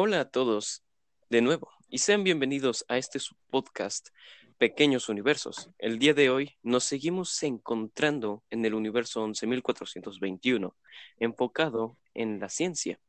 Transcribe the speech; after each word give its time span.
Hola 0.00 0.20
a 0.20 0.30
todos 0.30 0.84
de 1.28 1.42
nuevo 1.42 1.72
y 1.88 1.98
sean 1.98 2.22
bienvenidos 2.22 2.84
a 2.86 2.98
este 2.98 3.18
podcast 3.50 4.10
Pequeños 4.56 5.08
Universos. 5.08 5.70
El 5.76 5.98
día 5.98 6.14
de 6.14 6.30
hoy 6.30 6.56
nos 6.62 6.84
seguimos 6.84 7.42
encontrando 7.42 8.44
en 8.48 8.64
el 8.64 8.74
universo 8.74 9.26
11.421, 9.26 10.72
enfocado 11.18 11.96
en 12.14 12.38
la 12.38 12.48
ciencia. 12.48 13.00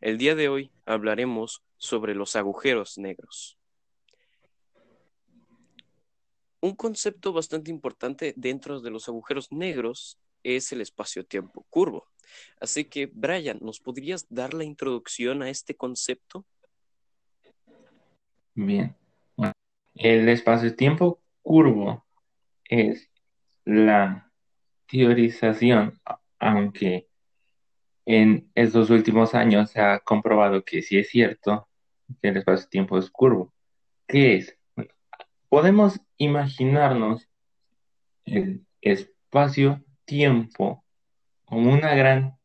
El 0.00 0.18
día 0.18 0.36
de 0.36 0.48
hoy 0.48 0.70
hablaremos 0.86 1.64
sobre 1.78 2.14
los 2.14 2.36
agujeros 2.36 2.96
negros. 2.96 3.58
Un 6.60 6.76
concepto 6.76 7.32
bastante 7.32 7.72
importante 7.72 8.34
dentro 8.36 8.80
de 8.80 8.90
los 8.90 9.08
agujeros 9.08 9.50
negros 9.50 10.16
es 10.44 10.70
el 10.70 10.80
espacio-tiempo 10.80 11.66
curvo. 11.70 12.06
Así 12.60 12.84
que, 12.84 13.06
Brian, 13.06 13.58
¿nos 13.60 13.80
podrías 13.80 14.26
dar 14.28 14.54
la 14.54 14.64
introducción 14.64 15.42
a 15.42 15.50
este 15.50 15.74
concepto? 15.74 16.44
Bien. 18.54 18.94
el 19.94 20.28
espacio-tiempo 20.28 21.20
curvo 21.42 22.06
es 22.64 23.10
la 23.64 24.30
teorización, 24.86 26.00
aunque 26.38 27.08
en 28.06 28.50
estos 28.54 28.90
últimos 28.90 29.34
años 29.34 29.70
se 29.70 29.80
ha 29.80 30.00
comprobado 30.00 30.64
que 30.64 30.82
sí 30.82 30.98
es 30.98 31.08
cierto 31.08 31.68
que 32.20 32.28
el 32.28 32.38
espacio-tiempo 32.38 32.98
es 32.98 33.10
curvo. 33.10 33.52
¿Qué 34.06 34.36
es? 34.36 34.60
podemos 35.50 36.00
imaginarnos 36.16 37.28
el 38.24 38.64
espacio-tiempo 38.80 40.82
como 41.50 41.72
una 41.72 41.94
gran 41.96 42.38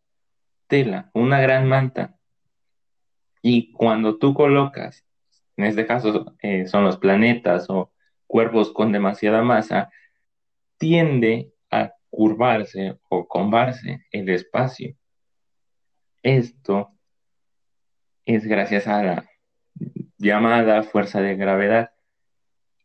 tela, 0.68 1.12
una 1.14 1.40
gran 1.40 1.68
manta. 1.70 2.18
Y 3.44 3.72
cuando 3.72 4.18
tú 4.18 4.34
colocas, 4.34 5.06
en 5.56 5.66
este 5.66 5.86
caso 5.86 6.36
eh, 6.42 6.66
son 6.66 6.84
los 6.84 6.98
planetas 6.98 7.70
o 7.70 7.94
cuerpos 8.26 8.74
con 8.74 8.92
demasiada 8.92 9.44
masa, 9.44 9.92
tiende 10.78 11.54
a 11.70 11.94
curvarse 12.10 12.98
o 13.08 13.28
combarse 13.28 14.04
el 14.10 14.28
espacio. 14.30 14.96
Esto 16.24 16.90
es 18.26 18.48
gracias 18.48 18.88
a 18.88 19.04
la 19.04 19.30
llamada 20.18 20.82
fuerza 20.82 21.22
de 21.22 21.36
gravedad. 21.36 21.92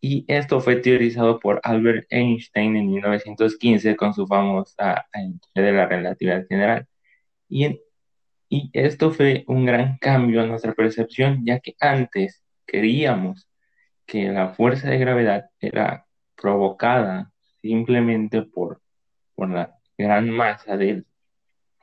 Y 0.00 0.24
esto 0.28 0.60
fue 0.60 0.76
teorizado 0.76 1.38
por 1.38 1.60
Albert 1.62 2.06
Einstein 2.10 2.76
en 2.76 2.90
1915 2.90 3.96
con 3.96 4.14
su 4.14 4.26
famosa 4.26 5.06
teoría 5.12 5.72
de 5.72 5.72
la 5.72 5.86
relatividad 5.86 6.46
general. 6.48 6.86
Y, 7.48 7.80
y 8.48 8.70
esto 8.72 9.10
fue 9.10 9.44
un 9.46 9.66
gran 9.66 9.98
cambio 9.98 10.42
en 10.42 10.48
nuestra 10.48 10.72
percepción, 10.72 11.44
ya 11.44 11.60
que 11.60 11.76
antes 11.80 12.42
creíamos 12.66 13.48
que 14.06 14.28
la 14.30 14.54
fuerza 14.54 14.88
de 14.90 14.98
gravedad 14.98 15.50
era 15.60 16.06
provocada 16.34 17.32
simplemente 17.60 18.42
por, 18.42 18.80
por 19.34 19.50
la 19.50 19.76
gran 19.98 20.30
masa 20.30 20.76
del, 20.76 21.06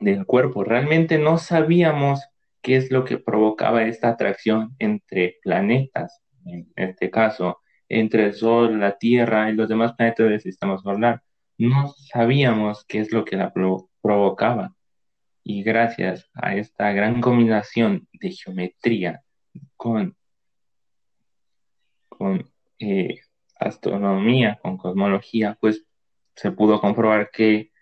del 0.00 0.26
cuerpo. 0.26 0.64
Realmente 0.64 1.18
no 1.18 1.38
sabíamos 1.38 2.20
qué 2.62 2.76
es 2.76 2.90
lo 2.90 3.04
que 3.04 3.18
provocaba 3.18 3.84
esta 3.84 4.08
atracción 4.08 4.74
entre 4.78 5.38
planetas, 5.42 6.20
en 6.44 6.70
este 6.76 7.10
caso, 7.10 7.60
entre 7.88 8.26
el 8.26 8.34
Sol, 8.34 8.80
la 8.80 8.98
Tierra 8.98 9.50
y 9.50 9.54
los 9.54 9.68
demás 9.68 9.94
planetas 9.94 10.28
del 10.28 10.40
sistema. 10.40 10.76
No 11.58 11.88
sabíamos 12.12 12.84
qué 12.86 13.00
es 13.00 13.12
lo 13.12 13.24
que 13.24 13.36
la 13.36 13.52
provocaba. 14.02 14.74
Y 15.42 15.62
gracias 15.62 16.28
a 16.34 16.54
esta 16.54 16.92
gran 16.92 17.20
combinación 17.20 18.06
de 18.12 18.30
geometría 18.30 19.22
con, 19.76 20.16
con 22.08 22.50
eh, 22.78 23.20
astronomía, 23.58 24.58
con 24.62 24.76
cosmología, 24.76 25.56
pues 25.60 25.84
se 26.34 26.52
pudo 26.52 26.80
comprobar 26.80 27.30
que 27.30 27.72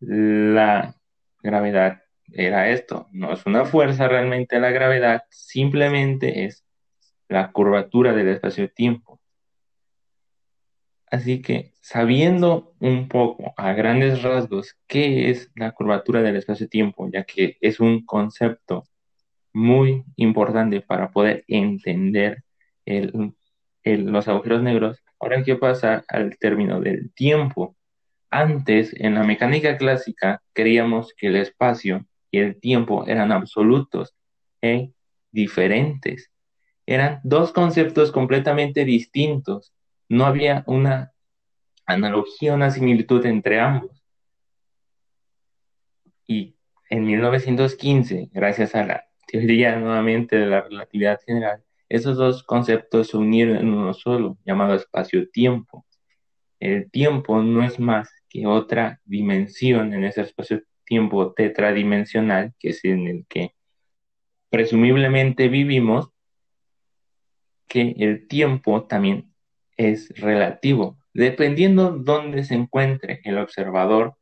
la 0.00 0.96
gravedad 1.42 2.02
era 2.32 2.70
esto. 2.70 3.08
No 3.12 3.32
es 3.32 3.46
una 3.46 3.64
fuerza 3.64 4.08
realmente 4.08 4.58
la 4.60 4.70
gravedad, 4.70 5.22
simplemente 5.30 6.44
es 6.44 6.64
la 7.28 7.52
curvatura 7.52 8.12
del 8.12 8.28
espacio-tiempo. 8.28 9.13
Así 11.14 11.42
que 11.42 11.72
sabiendo 11.80 12.74
un 12.80 13.06
poco 13.06 13.54
a 13.56 13.72
grandes 13.72 14.24
rasgos 14.24 14.76
qué 14.88 15.30
es 15.30 15.48
la 15.54 15.70
curvatura 15.70 16.22
del 16.22 16.34
espacio-tiempo, 16.34 17.08
ya 17.08 17.22
que 17.22 17.56
es 17.60 17.78
un 17.78 18.04
concepto 18.04 18.82
muy 19.52 20.02
importante 20.16 20.80
para 20.80 21.12
poder 21.12 21.44
entender 21.46 22.42
los 23.84 24.26
agujeros 24.26 24.64
negros, 24.64 25.04
ahora 25.20 25.36
hay 25.36 25.44
que 25.44 25.54
pasar 25.54 26.04
al 26.08 26.36
término 26.36 26.80
del 26.80 27.12
tiempo. 27.14 27.76
Antes, 28.28 28.92
en 28.98 29.14
la 29.14 29.22
mecánica 29.22 29.76
clásica, 29.76 30.42
creíamos 30.52 31.14
que 31.16 31.28
el 31.28 31.36
espacio 31.36 32.08
y 32.32 32.40
el 32.40 32.58
tiempo 32.58 33.06
eran 33.06 33.30
absolutos 33.30 34.16
e 34.60 34.90
diferentes. 35.30 36.32
Eran 36.86 37.20
dos 37.22 37.52
conceptos 37.52 38.10
completamente 38.10 38.84
distintos 38.84 39.72
no 40.14 40.26
había 40.26 40.64
una 40.66 41.12
analogía, 41.86 42.54
una 42.54 42.70
similitud 42.70 43.24
entre 43.26 43.60
ambos. 43.60 44.02
Y 46.26 46.56
en 46.88 47.04
1915, 47.04 48.30
gracias 48.32 48.74
a 48.74 48.84
la 48.84 49.04
teoría 49.26 49.76
nuevamente 49.76 50.36
de 50.36 50.46
la 50.46 50.62
relatividad 50.62 51.20
general, 51.26 51.62
esos 51.88 52.16
dos 52.16 52.42
conceptos 52.44 53.08
se 53.08 53.16
unieron 53.16 53.56
en 53.56 53.68
uno 53.68 53.92
solo, 53.92 54.38
llamado 54.44 54.74
espacio-tiempo. 54.74 55.84
El 56.60 56.90
tiempo 56.90 57.42
no 57.42 57.62
es 57.64 57.78
más 57.78 58.10
que 58.28 58.46
otra 58.46 59.00
dimensión 59.04 59.92
en 59.92 60.04
ese 60.04 60.22
espacio-tiempo 60.22 61.32
tetradimensional, 61.34 62.54
que 62.58 62.70
es 62.70 62.84
en 62.84 63.06
el 63.08 63.26
que 63.28 63.54
presumiblemente 64.48 65.48
vivimos, 65.48 66.10
que 67.68 67.94
el 67.98 68.28
tiempo 68.28 68.84
también 68.84 69.33
es 69.76 70.08
relativo. 70.20 70.98
Dependiendo 71.12 71.90
dónde 71.90 72.44
se 72.44 72.54
encuentre 72.54 73.20
el 73.24 73.38
observador, 73.38 74.16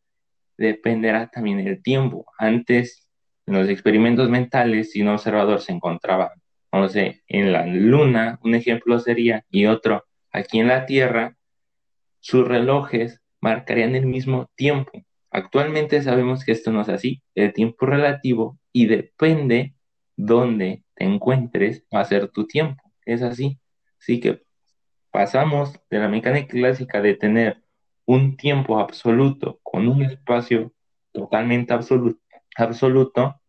dependerá 0.58 1.28
también 1.28 1.60
el 1.60 1.82
tiempo. 1.82 2.26
Antes, 2.38 3.08
en 3.46 3.54
los 3.54 3.68
experimentos 3.68 4.28
mentales, 4.28 4.92
si 4.92 5.02
un 5.02 5.08
observador 5.08 5.60
se 5.60 5.72
encontraba, 5.72 6.32
no 6.72 6.88
sé, 6.88 7.22
en 7.26 7.52
la 7.52 7.66
luna, 7.66 8.38
un 8.42 8.54
ejemplo 8.54 8.98
sería, 8.98 9.44
y 9.50 9.66
otro 9.66 10.04
aquí 10.30 10.60
en 10.60 10.68
la 10.68 10.86
Tierra, 10.86 11.36
sus 12.20 12.46
relojes 12.46 13.20
marcarían 13.40 13.94
el 13.94 14.06
mismo 14.06 14.50
tiempo. 14.54 14.92
Actualmente 15.30 16.02
sabemos 16.02 16.44
que 16.44 16.52
esto 16.52 16.72
no 16.72 16.82
es 16.82 16.88
así. 16.88 17.22
El 17.34 17.52
tiempo 17.52 17.86
relativo 17.86 18.58
y 18.72 18.86
depende 18.86 19.74
dónde 20.16 20.84
te 20.94 21.04
encuentres 21.04 21.84
va 21.94 22.00
a 22.00 22.04
ser 22.04 22.28
tu 22.28 22.46
tiempo. 22.46 22.82
Es 23.04 23.22
así. 23.22 23.58
Así 23.98 24.20
que 24.20 24.42
pasamos 25.12 25.78
de 25.90 25.98
la 25.98 26.08
mecánica 26.08 26.48
clásica 26.48 27.00
de 27.00 27.14
tener 27.14 27.62
un 28.06 28.36
tiempo 28.36 28.80
absoluto 28.80 29.60
con 29.62 29.86
un 29.86 30.02
espacio 30.02 30.72
totalmente 31.12 31.72
absoluto, 31.72 32.20
absoluto 32.56 33.40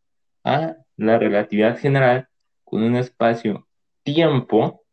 a 0.43 0.75
la 0.97 1.17
relatividad 1.17 1.79
general 1.79 2.27
con 2.63 2.83
un 2.83 2.95
espacio 2.95 3.67
tiempo 4.03 4.83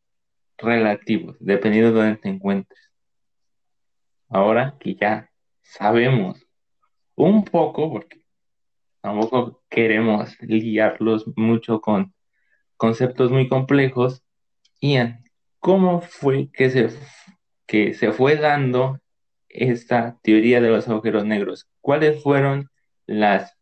relativo, 0.56 1.36
dependiendo 1.40 1.92
de 1.92 1.98
dónde 1.98 2.16
te 2.16 2.28
encuentres. 2.28 2.80
Ahora 4.28 4.76
que 4.78 4.94
ya 4.94 5.30
sabemos 5.62 6.46
un 7.16 7.44
poco, 7.44 7.90
porque 7.92 8.24
tampoco 9.00 9.62
queremos 9.68 10.40
liarlos 10.40 11.26
mucho 11.36 11.80
con 11.80 12.14
conceptos 12.76 13.30
muy 13.30 13.48
complejos, 13.48 14.22
Ian, 14.80 15.24
¿Cómo 15.60 16.00
fue 16.00 16.50
que 16.52 16.70
se, 16.70 16.90
que 17.66 17.94
se 17.94 18.12
fue 18.12 18.36
dando 18.36 18.98
esta 19.48 20.18
teoría 20.22 20.60
de 20.60 20.70
los 20.70 20.88
agujeros 20.88 21.24
negros? 21.24 21.68
¿Cuáles 21.80 22.22
fueron 22.22 22.70
las 23.06 23.56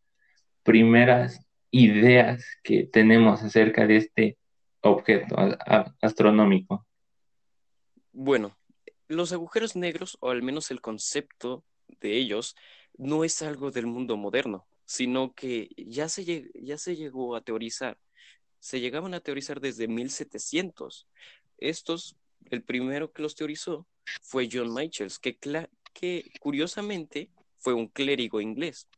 primeras 0.63 1.45
ideas 1.71 2.45
que 2.63 2.85
tenemos 2.85 3.43
acerca 3.43 3.87
de 3.87 3.97
este 3.97 4.39
objeto 4.81 5.37
astronómico? 6.01 6.87
Bueno, 8.13 8.57
los 9.09 9.33
agujeros 9.33 9.77
negros, 9.77 10.17
o 10.21 10.31
al 10.31 10.43
menos 10.43 10.71
el 10.71 10.81
concepto 10.81 11.65
de 12.01 12.17
ellos, 12.17 12.57
no 12.97 13.25
es 13.25 13.43
algo 13.43 13.71
del 13.71 13.87
mundo 13.87 14.17
moderno, 14.17 14.67
sino 14.85 15.35
que 15.35 15.71
ya 15.77 16.09
se, 16.09 16.51
ya 16.55 16.79
se 16.79 16.97
llegó 16.97 17.37
a 17.37 17.41
teorizar. 17.41 17.99
Se 18.61 18.81
llegaban 18.81 19.15
a 19.15 19.21
teorizar 19.21 19.61
desde 19.61 19.87
1700. 19.87 21.07
Estos, 21.59 22.17
el 22.51 22.63
primero 22.63 23.13
que 23.13 23.23
los 23.23 23.35
teorizó 23.35 23.87
fue 24.23 24.49
John 24.51 24.73
Michels, 24.73 25.19
que, 25.19 25.37
que 25.93 26.31
curiosamente 26.41 27.31
fue 27.59 27.75
un 27.75 27.89
clérigo 27.89 28.41
inglés. 28.41 28.89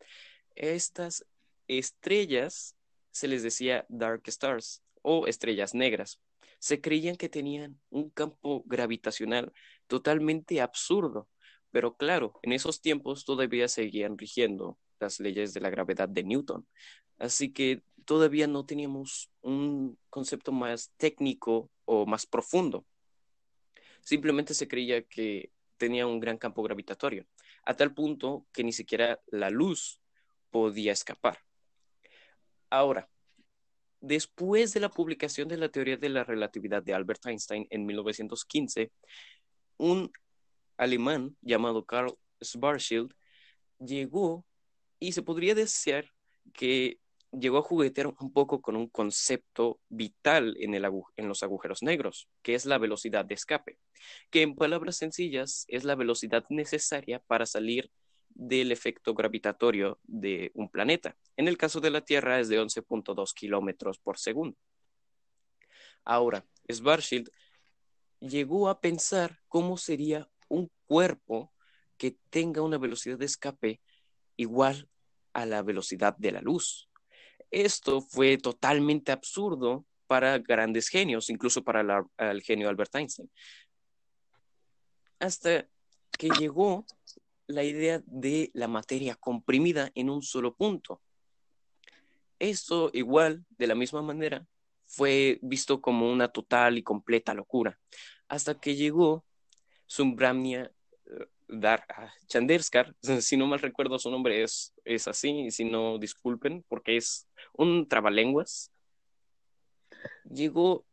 Estas 0.55 1.25
estrellas 1.67 2.77
se 3.11 3.29
les 3.29 3.43
decía 3.43 3.87
dark 3.89 4.23
stars 4.27 4.83
o 5.03 5.27
estrellas 5.27 5.75
negras. 5.75 6.21
Se 6.59 6.81
creían 6.81 7.17
que 7.17 7.29
tenían 7.29 7.81
un 7.89 8.11
campo 8.11 8.63
gravitacional 8.67 9.53
totalmente 9.87 10.61
absurdo, 10.61 11.29
pero 11.71 11.97
claro, 11.97 12.39
en 12.43 12.53
esos 12.53 12.81
tiempos 12.81 13.25
todavía 13.25 13.69
seguían 13.69 14.19
rigiendo 14.19 14.79
las 14.99 15.21
leyes 15.21 15.55
de 15.55 15.61
la 15.61 15.71
gravedad 15.71 16.09
de 16.09 16.23
Newton. 16.23 16.67
Así 17.19 17.53
que 17.53 17.83
todavía 18.11 18.49
no 18.49 18.67
teníamos 18.67 19.31
un 19.41 19.97
concepto 20.09 20.51
más 20.51 20.93
técnico 20.97 21.71
o 21.85 22.07
más 22.07 22.27
profundo. 22.27 22.85
Simplemente 24.03 24.53
se 24.53 24.67
creía 24.67 25.05
que 25.05 25.53
tenía 25.77 26.09
un 26.09 26.19
gran 26.19 26.37
campo 26.37 26.65
gravitatorio, 26.65 27.25
a 27.63 27.77
tal 27.77 27.95
punto 27.95 28.49
que 28.53 28.65
ni 28.65 28.73
siquiera 28.73 29.21
la 29.29 29.49
luz 29.49 30.01
podía 30.51 30.91
escapar. 30.91 31.39
Ahora, 32.69 33.09
después 34.01 34.75
de 34.75 34.81
la 34.81 34.89
publicación 34.89 35.47
de 35.47 35.59
la 35.59 35.69
teoría 35.69 35.97
de 35.97 36.09
la 36.09 36.25
relatividad 36.25 36.83
de 36.83 36.95
Albert 36.95 37.27
Einstein 37.27 37.69
en 37.71 37.87
1915, 37.87 38.91
un 39.77 40.11
alemán 40.77 41.37
llamado 41.43 41.85
Karl 41.85 42.19
Schwarzschild 42.43 43.15
llegó 43.79 44.45
y 44.99 45.13
se 45.13 45.23
podría 45.23 45.55
decir 45.55 46.11
que 46.53 46.99
llegó 47.33 47.59
a 47.59 47.63
juguetear 47.63 48.09
un 48.09 48.33
poco 48.33 48.61
con 48.61 48.77
un 48.77 48.89
concepto 48.89 49.81
vital 49.89 50.57
en, 50.59 51.29
los 51.29 51.43
agujeros 51.43 51.83
negros, 51.83 52.29
que 52.43 52.55
es 52.55 52.67
la 52.67 52.79
velocidad 52.79 53.25
de 53.25 53.35
escape, 53.35 53.79
que 54.31 54.43
en 54.43 54.57
palabras 54.57 54.97
sencillas 54.97 55.65
es 55.69 55.85
la 55.85 55.95
velocidad 55.95 56.45
necesaria 56.49 57.21
para 57.21 57.47
salir 57.47 57.91
del 58.31 58.73
efecto 58.73 59.15
gravitatorio 59.15 59.99
de 60.05 60.51
un 60.55 60.69
planeta. 60.69 61.17
En 61.37 61.49
el 61.49 61.57
caso 61.57 61.81
de 61.81 61.91
la 61.91 62.01
Tierra 62.01 62.41
es 62.41 62.49
de 62.49 62.61
11.2 62.61 63.35
kilómetros 63.35 63.99
por 63.99 64.19
segundo. 64.19 64.57
Ahora, 66.05 66.45
Schwarzschild 66.71 67.31
llegó 68.21 68.69
a 68.69 68.81
pensar 68.81 69.39
cómo 69.49 69.77
sería 69.77 70.29
un 70.49 70.71
cuerpo 70.87 71.53
que 71.97 72.17
tenga 72.31 72.63
una 72.63 72.79
velocidad 72.79 73.19
de 73.19 73.27
escape 73.27 73.81
igual 74.37 74.89
a 75.33 75.47
la 75.47 75.63
velocidad 75.63 76.17
de 76.17 76.33
la 76.33 76.41
luz. 76.41 76.90
Esto 77.51 78.01
fue 78.01 78.39
totalmente 78.39 79.13
absurdo 79.13 79.85
para 80.07 80.39
grandes 80.39 80.89
genios, 80.89 81.31
incluso 81.31 81.63
para 81.63 82.05
el 82.19 82.43
genio 82.43 82.69
Albert 82.69 82.95
Einstein. 82.95 83.31
Hasta 85.19 85.69
que 86.19 86.29
llegó 86.31 86.85
la 87.47 87.65
idea 87.65 88.03
de 88.07 88.51
la 88.55 88.69
materia 88.69 89.15
comprimida 89.17 89.91
en 89.95 90.11
un 90.11 90.23
solo 90.23 90.55
punto. 90.55 91.01
Esto 92.39 92.91
igual, 92.93 93.45
de 93.51 93.67
la 93.67 93.75
misma 93.75 94.03
manera, 94.03 94.47
fue 94.87 95.39
visto 95.43 95.81
como 95.81 96.11
una 96.11 96.29
total 96.29 96.79
y 96.79 96.83
completa 96.83 97.35
locura, 97.35 97.79
hasta 98.29 98.59
que 98.59 98.75
llegó 98.75 99.25
Sumbramnia 99.87 100.65
eh, 100.65 100.71
Dar 101.53 101.85
Chanderskar, 102.27 102.95
si 103.21 103.37
no 103.37 103.47
mal 103.47 103.61
recuerdo 103.61 103.99
su 103.99 104.11
nombre 104.11 104.43
es, 104.43 104.73
es 104.85 105.09
así, 105.09 105.51
si 105.51 105.65
no 105.65 105.99
disculpen, 105.99 106.65
porque 106.69 106.97
es 106.97 107.29
un 107.53 107.89
trabalenguas, 107.89 108.71
llegó 110.25 110.85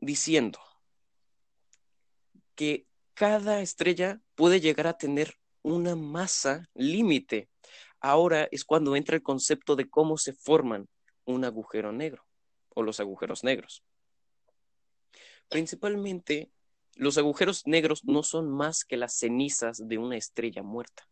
diciendo 0.00 0.58
que 2.54 2.86
cada 3.14 3.60
estrella 3.60 4.20
puede 4.34 4.60
llegar 4.60 4.86
a 4.86 4.98
tener 4.98 5.36
una 5.62 5.94
masa 5.94 6.68
límite. 6.74 7.48
Ahora 8.00 8.48
es 8.50 8.64
cuando 8.64 8.96
entra 8.96 9.16
el 9.16 9.22
concepto 9.22 9.76
de 9.76 9.88
cómo 9.88 10.18
se 10.18 10.32
forman 10.32 10.88
un 11.24 11.44
agujero 11.44 11.92
negro 11.92 12.24
o 12.74 12.82
los 12.82 12.98
agujeros 13.00 13.44
negros. 13.44 13.84
Principalmente, 15.48 16.50
los 16.96 17.18
agujeros 17.18 17.66
negros 17.66 18.04
no 18.04 18.22
son 18.22 18.50
más 18.50 18.84
que 18.84 18.96
las 18.96 19.14
cenizas 19.14 19.86
de 19.86 19.98
una 19.98 20.16
estrella 20.16 20.62
muerta. 20.62 21.08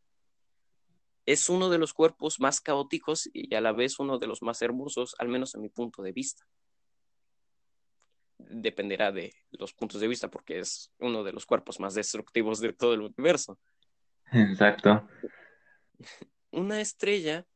Es 1.26 1.48
uno 1.48 1.70
de 1.70 1.78
los 1.78 1.92
cuerpos 1.94 2.40
más 2.40 2.60
caóticos 2.60 3.28
y 3.32 3.54
a 3.54 3.60
la 3.60 3.72
vez 3.72 3.98
uno 3.98 4.18
de 4.18 4.26
los 4.26 4.42
más 4.42 4.62
hermosos, 4.62 5.14
al 5.18 5.28
menos 5.28 5.54
a 5.54 5.58
mi 5.58 5.68
punto 5.68 6.02
de 6.02 6.12
vista. 6.12 6.44
Dependerá 8.38 9.12
de 9.12 9.32
los 9.50 9.72
puntos 9.72 10.00
de 10.00 10.08
vista 10.08 10.30
porque 10.30 10.58
es 10.58 10.90
uno 10.98 11.22
de 11.22 11.32
los 11.32 11.46
cuerpos 11.46 11.78
más 11.78 11.94
destructivos 11.94 12.60
de 12.60 12.72
todo 12.72 12.94
el 12.94 13.02
universo. 13.02 13.58
Exacto. 14.32 15.08
Una 16.50 16.80
estrella, 16.80 17.46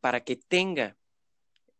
para 0.00 0.22
que 0.22 0.36
tenga 0.36 0.96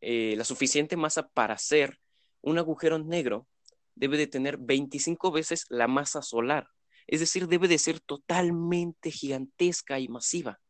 eh, 0.00 0.34
la 0.36 0.44
suficiente 0.44 0.96
masa 0.96 1.28
para 1.28 1.56
ser 1.58 2.00
un 2.40 2.58
agujero 2.58 2.98
negro, 2.98 3.46
debe 3.94 4.16
de 4.16 4.26
tener 4.26 4.58
25 4.58 5.30
veces 5.30 5.66
la 5.68 5.88
masa 5.88 6.22
solar. 6.22 6.68
Es 7.06 7.20
decir, 7.20 7.48
debe 7.48 7.68
de 7.68 7.78
ser 7.78 8.00
totalmente 8.00 9.10
gigantesca 9.10 9.98
y 9.98 10.08
masiva. 10.08 10.60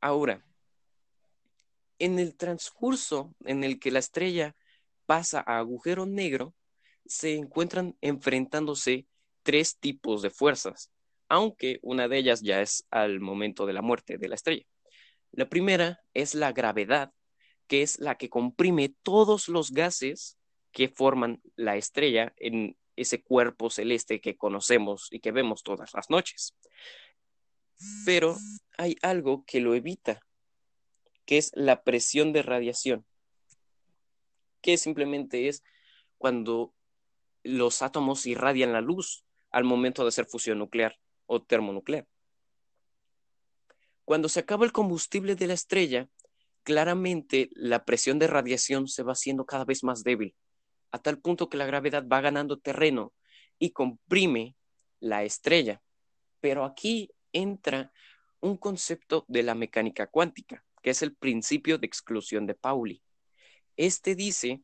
Ahora, 0.00 0.44
en 1.98 2.18
el 2.18 2.36
transcurso 2.36 3.34
en 3.44 3.64
el 3.64 3.78
que 3.78 3.90
la 3.90 4.00
estrella 4.00 4.56
pasa 5.06 5.42
a 5.46 5.58
agujero 5.58 6.06
negro, 6.06 6.54
se 7.06 7.36
encuentran 7.36 7.96
enfrentándose 8.00 9.06
tres 9.42 9.78
tipos 9.78 10.22
de 10.22 10.30
fuerzas 10.30 10.90
aunque 11.28 11.78
una 11.82 12.08
de 12.08 12.18
ellas 12.18 12.42
ya 12.42 12.60
es 12.60 12.86
al 12.90 13.20
momento 13.20 13.66
de 13.66 13.72
la 13.72 13.82
muerte 13.82 14.18
de 14.18 14.28
la 14.28 14.34
estrella. 14.34 14.64
La 15.32 15.48
primera 15.48 16.00
es 16.12 16.34
la 16.34 16.52
gravedad, 16.52 17.12
que 17.66 17.82
es 17.82 17.98
la 17.98 18.16
que 18.16 18.28
comprime 18.28 18.94
todos 19.02 19.48
los 19.48 19.72
gases 19.72 20.38
que 20.74 20.88
forman 20.88 21.40
la 21.54 21.76
estrella 21.76 22.34
en 22.36 22.76
ese 22.96 23.22
cuerpo 23.22 23.70
celeste 23.70 24.20
que 24.20 24.36
conocemos 24.36 25.08
y 25.10 25.20
que 25.20 25.30
vemos 25.30 25.62
todas 25.62 25.94
las 25.94 26.10
noches. 26.10 26.54
Pero 28.04 28.36
hay 28.76 28.96
algo 29.00 29.44
que 29.46 29.60
lo 29.60 29.74
evita, 29.74 30.20
que 31.24 31.38
es 31.38 31.52
la 31.54 31.84
presión 31.84 32.32
de 32.32 32.42
radiación, 32.42 33.06
que 34.60 34.76
simplemente 34.76 35.48
es 35.48 35.62
cuando 36.18 36.74
los 37.44 37.80
átomos 37.80 38.26
irradian 38.26 38.72
la 38.72 38.80
luz 38.80 39.24
al 39.50 39.62
momento 39.62 40.02
de 40.02 40.08
hacer 40.08 40.26
fusión 40.26 40.58
nuclear 40.58 40.98
o 41.26 41.40
termonuclear. 41.40 42.08
Cuando 44.04 44.28
se 44.28 44.40
acaba 44.40 44.64
el 44.64 44.72
combustible 44.72 45.36
de 45.36 45.46
la 45.46 45.54
estrella, 45.54 46.08
claramente 46.64 47.48
la 47.52 47.84
presión 47.84 48.18
de 48.18 48.26
radiación 48.26 48.88
se 48.88 49.04
va 49.04 49.12
haciendo 49.12 49.46
cada 49.46 49.64
vez 49.64 49.84
más 49.84 50.02
débil, 50.02 50.34
a 50.94 51.00
tal 51.00 51.18
punto 51.18 51.48
que 51.48 51.56
la 51.56 51.66
gravedad 51.66 52.06
va 52.06 52.20
ganando 52.20 52.60
terreno 52.60 53.12
y 53.58 53.72
comprime 53.72 54.54
la 55.00 55.24
estrella. 55.24 55.82
Pero 56.40 56.64
aquí 56.64 57.10
entra 57.32 57.92
un 58.38 58.56
concepto 58.56 59.24
de 59.26 59.42
la 59.42 59.56
mecánica 59.56 60.06
cuántica, 60.06 60.64
que 60.82 60.90
es 60.90 61.02
el 61.02 61.16
principio 61.16 61.78
de 61.78 61.88
exclusión 61.88 62.46
de 62.46 62.54
Pauli. 62.54 63.02
Este 63.76 64.14
dice 64.14 64.62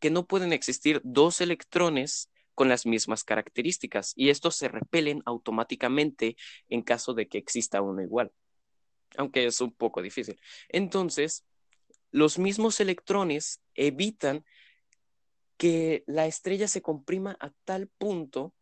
que 0.00 0.10
no 0.10 0.26
pueden 0.26 0.52
existir 0.52 1.00
dos 1.04 1.40
electrones 1.40 2.32
con 2.56 2.68
las 2.68 2.84
mismas 2.84 3.22
características 3.22 4.12
y 4.16 4.30
estos 4.30 4.56
se 4.56 4.66
repelen 4.66 5.22
automáticamente 5.24 6.36
en 6.68 6.82
caso 6.82 7.14
de 7.14 7.28
que 7.28 7.38
exista 7.38 7.80
uno 7.80 8.02
igual, 8.02 8.32
aunque 9.16 9.46
es 9.46 9.60
un 9.60 9.72
poco 9.72 10.02
difícil. 10.02 10.40
Entonces, 10.68 11.44
los 12.10 12.40
mismos 12.40 12.80
electrones 12.80 13.60
evitan 13.76 14.44
que 15.56 16.04
la 16.06 16.26
estrella 16.26 16.68
se 16.68 16.82
comprima 16.82 17.36
a 17.40 17.50
tal 17.64 17.88
punto 17.88 18.52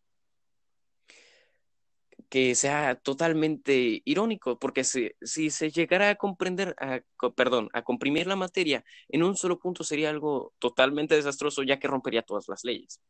que 2.33 2.55
sea 2.55 2.95
totalmente 2.95 4.01
irónico, 4.07 4.59
porque 4.59 4.85
si, 4.85 5.11
si 5.21 5.51
se 5.51 5.71
llegara 5.71 6.09
a 6.09 6.15
comprender, 6.15 6.75
perdón, 7.37 7.69
a 7.75 7.83
comprimir 7.83 8.27
la 8.27 8.37
materia 8.37 8.87
en 9.09 9.23
un 9.23 9.37
solo 9.37 9.59
punto 9.59 9.85
sería 9.85 10.09
algo 10.09 10.55
totalmente 10.59 11.15
desastroso, 11.15 11.63
ya 11.63 11.79
que 11.79 11.89
rompería 11.89 12.23
todas 12.23 12.49
las 12.49 12.65
leyes. 12.65 13.03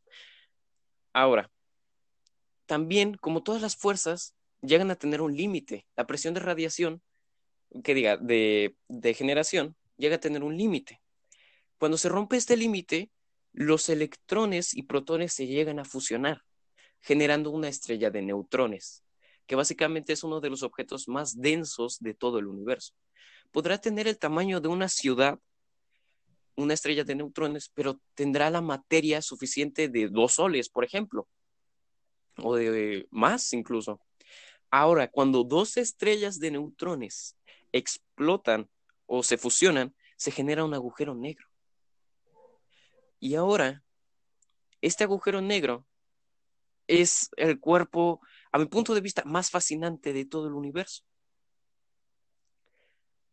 Ahora, 1.12 1.52
también, 2.66 3.14
como 3.14 3.44
todas 3.44 3.62
las 3.62 3.76
fuerzas, 3.76 4.34
llegan 4.60 4.90
a 4.90 4.96
tener 4.96 5.20
un 5.20 5.36
límite. 5.36 5.86
La 5.94 6.06
presión 6.06 6.34
de 6.34 6.40
radiación, 6.40 7.00
que 7.84 7.94
diga, 7.94 8.16
de, 8.16 8.74
de 8.88 9.14
generación, 9.14 9.76
llega 9.98 10.16
a 10.16 10.20
tener 10.20 10.42
un 10.42 10.56
límite. 10.56 11.00
Cuando 11.78 11.96
se 11.96 12.08
rompe 12.08 12.36
este 12.36 12.56
límite, 12.56 13.12
los 13.52 13.88
electrones 13.88 14.74
y 14.74 14.82
protones 14.82 15.32
se 15.32 15.46
llegan 15.46 15.78
a 15.78 15.84
fusionar, 15.84 16.42
generando 17.00 17.50
una 17.50 17.68
estrella 17.68 18.10
de 18.10 18.22
neutrones, 18.22 19.04
que 19.46 19.56
básicamente 19.56 20.12
es 20.12 20.24
uno 20.24 20.40
de 20.40 20.50
los 20.50 20.62
objetos 20.62 21.08
más 21.08 21.40
densos 21.40 21.98
de 22.00 22.14
todo 22.14 22.38
el 22.38 22.46
universo. 22.46 22.94
Podrá 23.50 23.78
tener 23.78 24.08
el 24.08 24.18
tamaño 24.18 24.60
de 24.60 24.68
una 24.68 24.88
ciudad 24.88 25.38
una 26.56 26.74
estrella 26.74 27.04
de 27.04 27.14
neutrones, 27.14 27.70
pero 27.74 28.00
tendrá 28.14 28.50
la 28.50 28.60
materia 28.60 29.22
suficiente 29.22 29.88
de 29.88 30.08
dos 30.08 30.34
soles, 30.34 30.68
por 30.68 30.84
ejemplo, 30.84 31.28
o 32.38 32.56
de 32.56 33.06
más 33.10 33.52
incluso. 33.52 34.00
Ahora, 34.70 35.08
cuando 35.08 35.44
dos 35.44 35.76
estrellas 35.76 36.38
de 36.38 36.50
neutrones 36.52 37.36
explotan 37.72 38.68
o 39.06 39.22
se 39.22 39.36
fusionan, 39.36 39.94
se 40.16 40.30
genera 40.30 40.64
un 40.64 40.74
agujero 40.74 41.14
negro. 41.14 41.46
Y 43.22 43.36
ahora, 43.36 43.84
este 44.80 45.04
agujero 45.04 45.40
negro 45.40 45.86
es 46.88 47.30
el 47.36 47.60
cuerpo, 47.60 48.20
a 48.50 48.58
mi 48.58 48.66
punto 48.66 48.96
de 48.96 49.00
vista, 49.00 49.22
más 49.24 49.48
fascinante 49.48 50.12
de 50.12 50.24
todo 50.24 50.48
el 50.48 50.54
universo. 50.54 51.04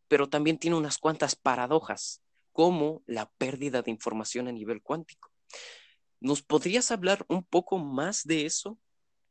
Pero 0.08 0.30
también 0.30 0.60
tiene 0.60 0.78
unas 0.78 1.00
cuantas 1.00 1.36
paradojas, 1.36 2.22
como 2.52 3.02
la 3.08 3.32
pérdida 3.40 3.82
de 3.82 3.90
información 3.90 4.48
a 4.48 4.52
nivel 4.52 4.84
cuántico. 4.84 5.32
¿Nos 6.20 6.44
podrías 6.44 6.92
hablar 6.92 7.26
un 7.28 7.44
poco 7.44 7.80
más 7.80 8.24
de 8.26 8.46
eso, 8.46 8.78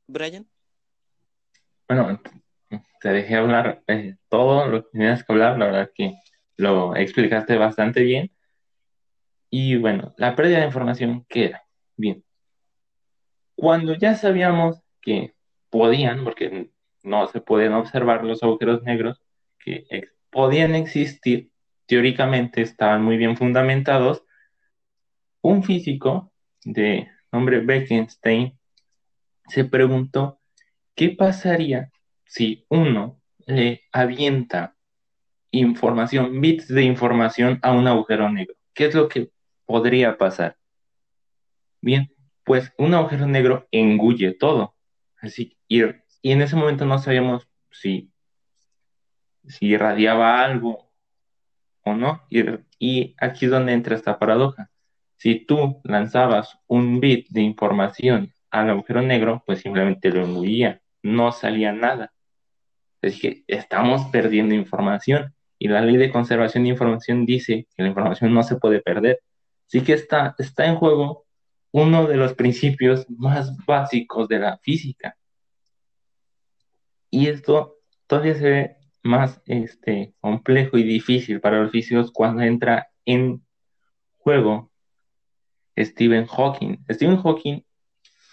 Brian? 0.08 0.50
Bueno, 1.86 2.20
te 3.00 3.08
dejé 3.10 3.36
hablar 3.36 3.84
eh, 3.86 4.16
todo 4.28 4.66
lo 4.66 4.82
que 4.82 4.90
tenías 4.90 5.22
que 5.22 5.32
hablar, 5.32 5.56
la 5.56 5.66
verdad 5.66 5.90
que 5.94 6.18
lo 6.56 6.96
explicaste 6.96 7.56
bastante 7.56 8.02
bien. 8.02 8.32
Y 9.50 9.76
bueno, 9.76 10.14
la 10.16 10.36
pérdida 10.36 10.60
de 10.60 10.66
información, 10.66 11.24
¿qué 11.28 11.46
era? 11.46 11.62
Bien, 11.96 12.24
cuando 13.54 13.94
ya 13.94 14.14
sabíamos 14.14 14.80
que 15.00 15.34
podían, 15.70 16.22
porque 16.24 16.70
no 17.02 17.26
se 17.28 17.40
pueden 17.40 17.72
observar 17.72 18.24
los 18.24 18.42
agujeros 18.42 18.82
negros, 18.82 19.20
que 19.58 19.84
podían 20.30 20.74
existir, 20.74 21.50
teóricamente 21.86 22.62
estaban 22.62 23.02
muy 23.02 23.16
bien 23.16 23.36
fundamentados, 23.36 24.22
un 25.40 25.64
físico 25.64 26.32
de 26.64 27.08
nombre 27.32 27.60
Bekenstein 27.60 28.58
se 29.48 29.64
preguntó 29.64 30.40
qué 30.94 31.10
pasaría 31.10 31.90
si 32.24 32.66
uno 32.68 33.20
le 33.46 33.82
avienta 33.92 34.76
información, 35.50 36.40
bits 36.40 36.68
de 36.68 36.82
información 36.82 37.58
a 37.62 37.72
un 37.72 37.86
agujero 37.86 38.30
negro. 38.30 38.54
¿Qué 38.74 38.86
es 38.86 38.94
lo 38.94 39.08
que 39.08 39.30
podría 39.68 40.16
pasar? 40.16 40.56
Bien, 41.82 42.10
pues 42.42 42.72
un 42.78 42.94
agujero 42.94 43.26
negro 43.26 43.68
engulle 43.70 44.32
todo. 44.32 44.74
Así, 45.20 45.58
y, 45.68 45.82
y 46.22 46.32
en 46.32 46.40
ese 46.40 46.56
momento 46.56 46.86
no 46.86 46.98
sabíamos 46.98 47.46
si, 47.70 48.10
si 49.46 49.66
irradiaba 49.66 50.42
algo 50.42 50.90
o 51.84 51.92
no. 51.94 52.22
Y, 52.30 52.44
y 52.78 53.14
aquí 53.18 53.44
es 53.44 53.50
donde 53.50 53.74
entra 53.74 53.94
esta 53.94 54.18
paradoja. 54.18 54.70
Si 55.18 55.44
tú 55.44 55.82
lanzabas 55.84 56.58
un 56.66 56.98
bit 57.00 57.28
de 57.28 57.42
información 57.42 58.32
al 58.50 58.70
agujero 58.70 59.02
negro, 59.02 59.42
pues 59.44 59.60
simplemente 59.60 60.08
lo 60.08 60.24
engullía, 60.24 60.80
no 61.02 61.30
salía 61.30 61.72
nada. 61.74 62.14
Así 63.02 63.20
que 63.20 63.44
estamos 63.46 64.06
perdiendo 64.06 64.54
información 64.54 65.34
y 65.58 65.68
la 65.68 65.82
ley 65.82 65.98
de 65.98 66.10
conservación 66.10 66.62
de 66.62 66.70
información 66.70 67.26
dice 67.26 67.66
que 67.76 67.82
la 67.82 67.88
información 67.90 68.32
no 68.32 68.42
se 68.42 68.56
puede 68.56 68.80
perder. 68.80 69.20
Así 69.68 69.82
que 69.82 69.92
está, 69.92 70.34
está 70.38 70.66
en 70.66 70.76
juego 70.76 71.26
uno 71.72 72.06
de 72.06 72.16
los 72.16 72.34
principios 72.34 73.08
más 73.10 73.54
básicos 73.66 74.26
de 74.28 74.38
la 74.38 74.58
física. 74.58 75.16
Y 77.10 77.28
esto 77.28 77.76
todavía 78.06 78.34
se 78.34 78.50
ve 78.50 78.76
más 79.02 79.40
este, 79.46 80.14
complejo 80.20 80.78
y 80.78 80.82
difícil 80.82 81.40
para 81.40 81.62
los 81.62 81.70
físicos 81.70 82.10
cuando 82.12 82.42
entra 82.42 82.88
en 83.04 83.44
juego 84.16 84.70
Stephen 85.78 86.26
Hawking. 86.26 86.84
Stephen 86.90 87.18
Hawking, 87.18 87.62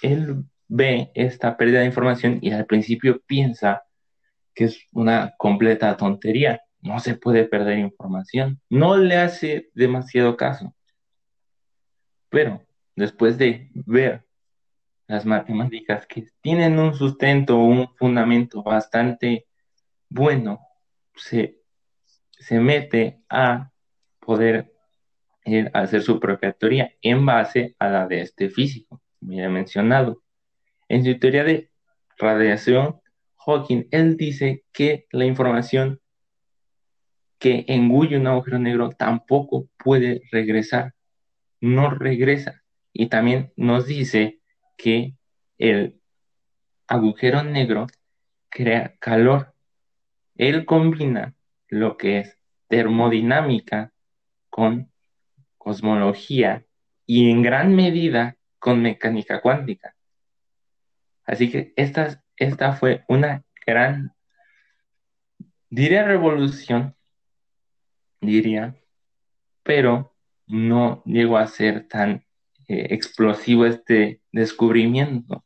él 0.02 0.44
ve 0.68 1.12
esta 1.14 1.58
pérdida 1.58 1.80
de 1.82 1.86
información 1.86 2.40
y 2.42 2.52
al 2.52 2.66
principio 2.66 3.22
piensa 3.26 3.84
que 4.54 4.66
es 4.66 4.80
una 4.92 5.34
completa 5.38 5.96
tontería. 5.98 6.62
No 6.82 7.00
se 7.00 7.16
puede 7.16 7.46
perder 7.46 7.80
información. 7.80 8.62
No 8.70 8.98
le 8.98 9.18
hace 9.18 9.70
demasiado 9.74 10.38
caso. 10.38 10.75
Pero 12.30 12.62
después 12.96 13.38
de 13.38 13.70
ver 13.74 14.26
las 15.08 15.26
matemáticas 15.26 16.06
que 16.08 16.28
tienen 16.42 16.80
un 16.80 16.94
sustento, 16.94 17.58
un 17.58 17.88
fundamento 17.96 18.64
bastante 18.64 19.48
bueno, 20.10 20.60
se, 21.16 21.62
mete 22.52 23.22
a 23.30 23.72
poder 24.20 24.74
hacer 25.74 26.02
su 26.02 26.20
propia 26.20 26.54
teoría 26.54 26.94
en 27.02 27.26
base 27.26 27.76
a 27.80 27.90
la 27.90 28.08
de 28.08 28.22
este 28.22 28.50
físico, 28.50 29.02
como 29.20 29.34
ya 29.34 29.46
he 29.46 29.50
mencionado. 29.50 30.24
En 30.88 31.04
su 31.04 31.18
teoría 31.20 31.44
de 31.44 31.70
radiación, 32.18 33.02
Hawking, 33.38 33.88
él 33.92 34.18
dice 34.18 34.64
que 34.72 35.08
la 35.12 35.26
información 35.26 36.02
que 37.38 37.66
engulle 37.68 38.18
un 38.18 38.28
agujero 38.28 38.58
negro 38.58 38.90
tampoco 38.90 39.68
puede 39.78 40.22
regresar, 40.32 40.94
no 41.66 41.90
regresa. 41.90 42.64
Y 42.94 43.08
también 43.10 43.52
nos 43.56 43.88
dice 43.88 44.40
que 44.78 45.16
el 45.58 46.00
agujero 46.88 47.44
negro 47.44 47.88
crea 48.50 48.96
calor. 49.00 49.54
Él 50.36 50.66
combina 50.66 51.34
lo 51.68 51.98
que 51.98 52.20
es 52.20 52.38
termodinámica 52.68 53.92
con 54.50 54.92
cosmología 55.58 56.66
y 57.06 57.32
en 57.32 57.42
gran 57.42 57.76
medida 57.76 58.38
con 58.60 58.82
mecánica 58.82 59.42
cuántica. 59.42 59.96
Así 61.24 61.50
que 61.50 61.74
esta, 61.76 62.24
esta 62.38 62.74
fue 62.74 63.04
una 63.08 63.44
gran, 63.66 64.14
diría 65.70 66.04
revolución, 66.04 66.96
diría, 68.22 68.76
pero 69.64 70.15
no 70.48 71.04
llegó 71.06 71.38
a 71.38 71.48
ser 71.48 71.88
tan 71.88 72.26
eh, 72.68 72.88
explosivo 72.90 73.66
este 73.66 74.22
descubrimiento. 74.32 75.44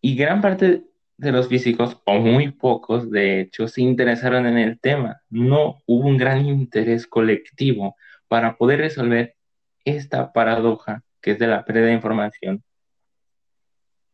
Y 0.00 0.16
gran 0.16 0.40
parte 0.40 0.84
de 1.16 1.32
los 1.32 1.48
físicos, 1.48 2.00
o 2.04 2.18
muy 2.18 2.50
pocos 2.50 3.10
de 3.10 3.40
hecho, 3.40 3.68
se 3.68 3.82
interesaron 3.82 4.46
en 4.46 4.58
el 4.58 4.80
tema. 4.80 5.20
No 5.30 5.82
hubo 5.86 6.08
un 6.08 6.16
gran 6.16 6.44
interés 6.46 7.06
colectivo 7.06 7.96
para 8.28 8.56
poder 8.56 8.80
resolver 8.80 9.36
esta 9.84 10.32
paradoja 10.32 11.02
que 11.24 11.32
es 11.32 11.38
de 11.38 11.46
la 11.46 11.64
pérdida 11.64 11.86
de 11.86 11.94
información, 11.94 12.62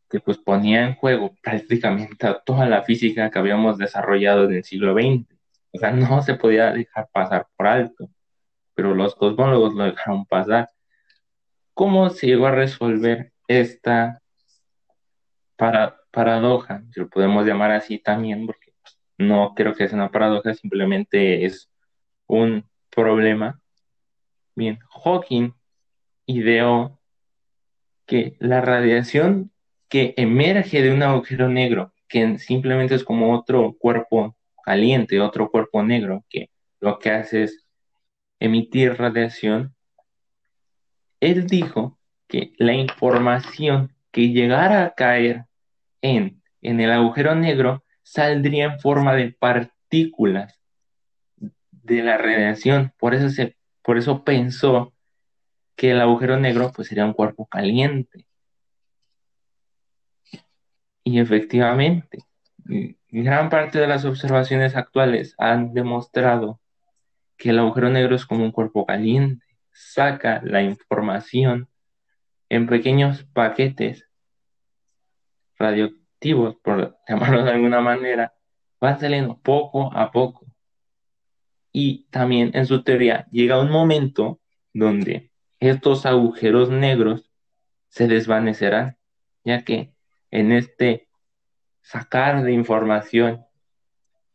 que 0.08 0.20
pues 0.20 0.38
ponía 0.38 0.86
en 0.86 0.94
juego 0.94 1.34
prácticamente 1.42 2.16
toda 2.46 2.66
la 2.66 2.82
física 2.82 3.30
que 3.30 3.38
habíamos 3.38 3.78
desarrollado 3.78 4.44
en 4.44 4.54
el 4.54 4.64
siglo 4.64 4.94
XX. 4.94 5.26
O 5.72 5.78
sea, 5.78 5.90
no 5.90 6.22
se 6.22 6.34
podía 6.34 6.72
dejar 6.72 7.08
pasar 7.12 7.48
por 7.56 7.66
alto, 7.66 8.08
pero 8.80 8.94
los 8.94 9.14
cosmólogos 9.14 9.74
lo 9.74 9.84
dejaron 9.84 10.24
pasar 10.24 10.70
¿Cómo 11.74 12.08
se 12.08 12.28
llegó 12.28 12.46
a 12.46 12.50
resolver 12.50 13.30
esta 13.46 14.22
paradoja? 16.10 16.82
Si 16.90 17.00
lo 17.00 17.10
podemos 17.10 17.44
llamar 17.46 17.72
así 17.72 17.98
también, 17.98 18.46
porque 18.46 18.72
no 19.18 19.52
creo 19.54 19.74
que 19.74 19.86
sea 19.86 19.96
una 19.96 20.10
paradoja, 20.10 20.54
simplemente 20.54 21.44
es 21.44 21.70
un 22.26 22.64
problema. 22.88 23.60
Bien, 24.54 24.78
Hawking 25.04 25.52
ideó 26.24 26.98
que 28.06 28.36
la 28.38 28.62
radiación 28.62 29.50
que 29.90 30.14
emerge 30.16 30.80
de 30.80 30.94
un 30.94 31.02
agujero 31.02 31.50
negro, 31.50 31.92
que 32.08 32.38
simplemente 32.38 32.94
es 32.94 33.04
como 33.04 33.34
otro 33.34 33.76
cuerpo 33.78 34.36
caliente, 34.64 35.20
otro 35.20 35.50
cuerpo 35.50 35.82
negro, 35.82 36.24
que 36.30 36.48
lo 36.80 36.98
que 36.98 37.10
hace 37.10 37.44
es 37.44 37.66
emitir 38.40 38.94
radiación, 38.94 39.74
él 41.20 41.46
dijo 41.46 41.98
que 42.26 42.52
la 42.56 42.72
información 42.72 43.94
que 44.10 44.30
llegara 44.30 44.84
a 44.84 44.94
caer 44.94 45.44
en, 46.00 46.42
en 46.62 46.80
el 46.80 46.90
agujero 46.90 47.34
negro 47.34 47.84
saldría 48.02 48.64
en 48.64 48.80
forma 48.80 49.14
de 49.14 49.32
partículas 49.32 50.58
de 51.70 52.02
la 52.02 52.16
radiación. 52.16 52.92
Por 52.98 53.14
eso, 53.14 53.28
se, 53.30 53.56
por 53.82 53.98
eso 53.98 54.24
pensó 54.24 54.92
que 55.76 55.92
el 55.92 56.00
agujero 56.00 56.38
negro 56.38 56.72
pues, 56.74 56.88
sería 56.88 57.04
un 57.04 57.12
cuerpo 57.12 57.46
caliente. 57.46 58.26
Y 61.04 61.18
efectivamente, 61.18 62.18
gran 63.08 63.48
parte 63.48 63.78
de 63.80 63.86
las 63.86 64.04
observaciones 64.04 64.76
actuales 64.76 65.34
han 65.38 65.72
demostrado 65.72 66.60
que 67.40 67.50
el 67.50 67.58
agujero 67.58 67.88
negro 67.88 68.14
es 68.14 68.26
como 68.26 68.44
un 68.44 68.52
cuerpo 68.52 68.84
caliente 68.84 69.46
saca 69.72 70.42
la 70.44 70.62
información 70.62 71.70
en 72.50 72.66
pequeños 72.66 73.24
paquetes 73.32 74.06
radioactivos, 75.58 76.56
por 76.56 76.98
llamarlo 77.08 77.42
de 77.42 77.52
alguna 77.52 77.80
manera, 77.80 78.34
va 78.82 78.98
saliendo 78.98 79.38
poco 79.38 79.90
a 79.96 80.10
poco. 80.10 80.46
Y 81.72 82.08
también 82.10 82.50
en 82.52 82.66
su 82.66 82.82
teoría 82.82 83.26
llega 83.30 83.60
un 83.60 83.70
momento 83.70 84.40
donde 84.74 85.30
estos 85.60 86.04
agujeros 86.04 86.68
negros 86.68 87.30
se 87.88 88.06
desvanecerán, 88.06 88.98
ya 89.44 89.64
que 89.64 89.94
en 90.30 90.52
este 90.52 91.08
sacar 91.80 92.42
de 92.42 92.52
información 92.52 93.46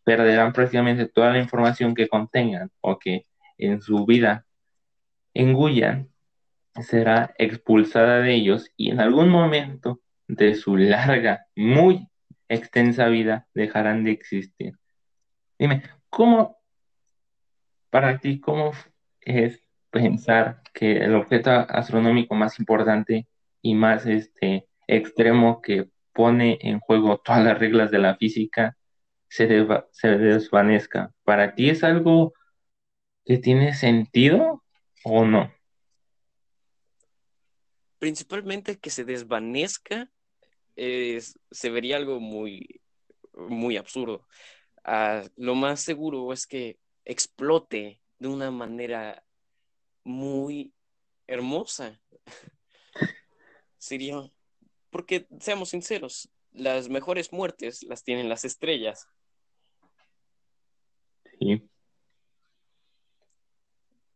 perderán 0.06 0.54
prácticamente 0.54 1.08
toda 1.08 1.32
la 1.32 1.40
información 1.40 1.94
que 1.96 2.08
contengan 2.08 2.72
o 2.80 2.98
que 2.98 3.26
en 3.58 3.82
su 3.82 4.06
vida 4.06 4.46
engullan 5.34 6.10
será 6.82 7.34
expulsada 7.38 8.20
de 8.20 8.36
ellos 8.36 8.72
y 8.78 8.92
en 8.92 9.02
algún 9.02 9.30
momento 9.30 10.00
de 10.28 10.56
su 10.56 10.78
larga, 10.78 11.48
muy 11.56 12.08
extensa 12.48 13.08
vida 13.08 13.48
dejarán 13.54 14.04
de 14.04 14.12
existir. 14.12 14.74
Dime, 15.58 15.84
¿cómo, 16.10 16.58
para 17.90 18.20
ti, 18.20 18.40
cómo 18.40 18.72
es 19.22 19.62
pensar 19.90 20.62
que 20.74 20.98
el 20.98 21.16
objeto 21.16 21.52
astronómico 21.52 22.36
más 22.36 22.60
importante 22.60 23.28
y 23.62 23.74
más 23.74 24.06
este, 24.06 24.68
extremo 24.88 25.62
que 25.62 25.90
pone 26.14 26.60
en 26.62 26.80
juego 26.80 27.18
todas 27.18 27.44
las 27.44 27.58
reglas 27.58 27.92
de 27.92 28.00
la 28.00 28.16
física 28.16 28.78
se, 29.36 29.68
se 29.92 30.08
desvanezca? 30.08 31.13
¿Para 31.24 31.56
ti 31.56 31.70
es 31.70 31.84
algo 31.84 32.34
que 33.25 33.38
tiene 33.38 33.74
sentido 33.74 34.63
o 35.04 35.25
no? 35.25 35.51
Principalmente 38.00 38.77
que 38.77 38.89
se 38.89 39.04
desvanezca 39.04 40.10
se 40.75 41.70
vería 41.70 41.98
algo 41.98 42.20
muy, 42.20 42.82
muy 43.34 43.77
absurdo. 43.77 44.27
Ah, 44.84 45.24
lo 45.36 45.56
más 45.56 45.82
seguro 45.82 46.32
es 46.34 46.46
que 46.46 46.77
explote 47.06 48.01
de 48.20 48.27
una 48.27 48.51
manera 48.51 49.24
muy 50.04 50.74
hermosa. 51.27 52.00
Sería, 53.77 54.15
porque 54.89 55.27
seamos 55.39 55.70
sinceros, 55.70 56.30
las 56.51 56.89
mejores 56.89 57.32
muertes 57.32 57.84
las 57.84 58.04
tienen 58.04 58.30
las 58.30 58.46
estrellas. 58.46 59.08
Sí. 61.39 61.70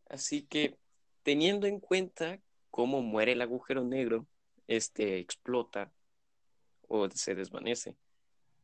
Así 0.08 0.42
que 0.42 0.76
teniendo 1.22 1.66
en 1.66 1.80
cuenta 1.80 2.40
cómo 2.70 3.02
muere 3.02 3.32
el 3.32 3.42
agujero 3.42 3.84
negro, 3.84 4.26
este 4.66 5.18
explota 5.18 5.92
o 6.88 7.08
se 7.10 7.34
desvanece. 7.34 7.96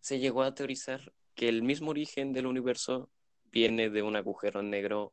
Se 0.00 0.18
llegó 0.18 0.42
a 0.42 0.54
teorizar 0.54 1.12
que 1.34 1.48
el 1.48 1.62
mismo 1.62 1.90
origen 1.90 2.32
del 2.32 2.46
universo 2.46 3.10
viene 3.52 3.90
de 3.90 4.02
un 4.02 4.16
agujero 4.16 4.62
negro 4.62 5.12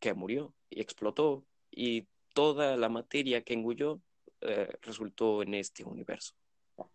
que 0.00 0.14
murió 0.14 0.54
y 0.70 0.80
explotó 0.80 1.44
y 1.70 2.06
toda 2.32 2.76
la 2.76 2.88
materia 2.88 3.42
que 3.42 3.54
engulló 3.54 4.00
eh, 4.40 4.68
resultó 4.82 5.42
en 5.42 5.54
este 5.54 5.84
universo. 5.84 6.34
O 6.76 6.88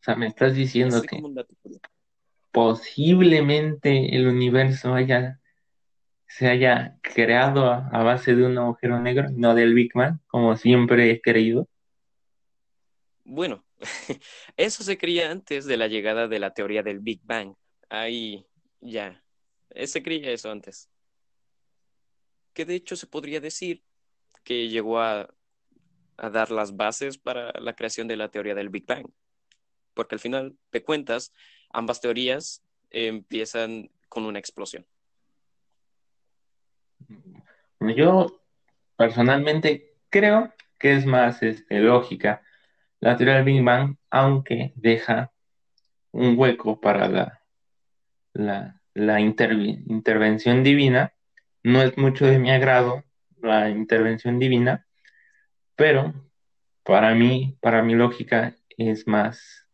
sea, 0.00 0.14
me 0.14 0.28
estás 0.28 0.54
diciendo 0.54 1.02
que 1.02 1.20
posiblemente 2.56 4.16
el 4.16 4.26
universo 4.26 4.94
haya 4.94 5.38
se 6.26 6.48
haya 6.48 6.96
creado 7.02 7.70
a, 7.70 8.02
base 8.02 8.34
de 8.34 8.46
un 8.46 8.56
agujero 8.56 8.98
negro, 8.98 9.28
no 9.30 9.54
del 9.54 9.74
Big 9.74 9.92
Bang, 9.92 10.20
como 10.26 10.56
siempre 10.56 11.10
he 11.10 11.20
creído. 11.20 11.68
Bueno, 13.24 13.62
eso 14.56 14.82
se 14.82 14.96
creía 14.96 15.30
antes 15.30 15.66
de 15.66 15.76
la 15.76 15.86
llegada 15.86 16.28
de 16.28 16.38
la 16.38 16.54
teoría 16.54 16.82
del 16.82 17.00
Big 17.00 17.20
Bang. 17.24 17.54
Ahí 17.90 18.46
ya, 18.80 19.22
eh, 19.68 19.86
se 19.86 20.02
creía 20.02 20.30
eso 20.30 20.50
antes. 20.50 20.88
Que 22.54 22.64
de 22.64 22.76
hecho 22.76 22.96
se 22.96 23.06
podría 23.06 23.40
decir 23.40 23.82
que 24.44 24.70
llegó 24.70 24.98
a, 24.98 25.28
a 26.16 26.30
dar 26.30 26.50
las 26.50 26.74
bases 26.74 27.18
para 27.18 27.52
la 27.60 27.76
creación 27.76 28.08
de 28.08 28.16
la 28.16 28.30
teoría 28.30 28.54
del 28.54 28.70
Big 28.70 28.86
Bang. 28.86 29.10
Porque 29.92 30.14
al 30.14 30.20
final 30.20 30.56
de 30.72 30.82
cuentas, 30.82 31.34
ambas 31.76 32.00
teorías 32.00 32.62
empiezan 32.90 33.90
con 34.08 34.24
una 34.24 34.38
explosión. 34.38 34.86
Yo 37.80 38.40
personalmente 38.96 39.94
creo 40.08 40.52
que 40.78 40.96
es 40.96 41.04
más 41.04 41.42
este, 41.42 41.80
lógica 41.80 42.42
la 43.00 43.16
teoría 43.16 43.34
del 43.36 43.44
Big 43.44 43.62
Bang, 43.62 43.96
aunque 44.10 44.72
deja 44.74 45.30
un 46.12 46.38
hueco 46.38 46.80
para 46.80 47.42
la, 48.32 48.80
la, 48.94 49.20
intervención 49.20 50.64
divina, 50.64 51.12
no 51.62 51.82
es 51.82 51.98
mucho 51.98 52.24
de 52.24 52.38
mi 52.38 52.50
agrado 52.50 53.04
la 53.42 53.68
intervención 53.68 54.38
divina, 54.38 54.86
pero 55.76 56.14
para 56.82 57.14
mí, 57.14 57.58
para 57.60 57.82
mi 57.82 57.94
lógica, 57.94 58.56
es 58.78 59.06
más 59.06 59.65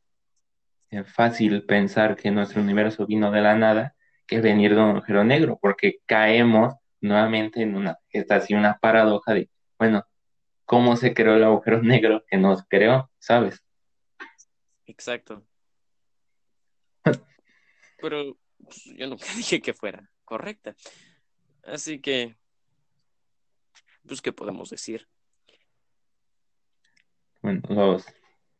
fácil 1.05 1.65
pensar 1.65 2.17
que 2.17 2.31
nuestro 2.31 2.61
universo 2.61 3.07
vino 3.07 3.31
de 3.31 3.41
la 3.41 3.55
nada 3.55 3.97
que 4.27 4.41
venir 4.41 4.75
de 4.75 4.81
un 4.81 4.91
agujero 4.91 5.25
negro, 5.25 5.59
porque 5.61 6.01
caemos 6.07 6.75
nuevamente 7.01 7.63
en 7.63 7.77
una, 7.77 7.99
esta 8.11 8.37
así 8.37 8.55
una 8.55 8.79
paradoja 8.79 9.35
de, 9.35 9.51
bueno, 9.79 10.05
cómo 10.65 10.97
se 10.97 11.15
creó 11.15 11.37
el 11.37 11.45
agujero 11.45 11.83
negro 11.83 12.25
que 12.29 12.37
nos 12.37 12.65
creó, 12.69 13.11
¿sabes? 13.19 13.65
Exacto. 14.87 15.47
Pero 17.99 18.39
pues, 18.59 18.85
yo 18.97 19.07
nunca 19.07 19.27
dije 19.37 19.61
que 19.61 19.75
fuera 19.75 20.11
correcta. 20.25 20.75
Así 21.65 22.01
que, 22.01 22.37
pues, 24.07 24.21
¿qué 24.21 24.33
podemos 24.33 24.71
decir? 24.71 25.09
Bueno, 27.41 27.61
los 27.69 28.07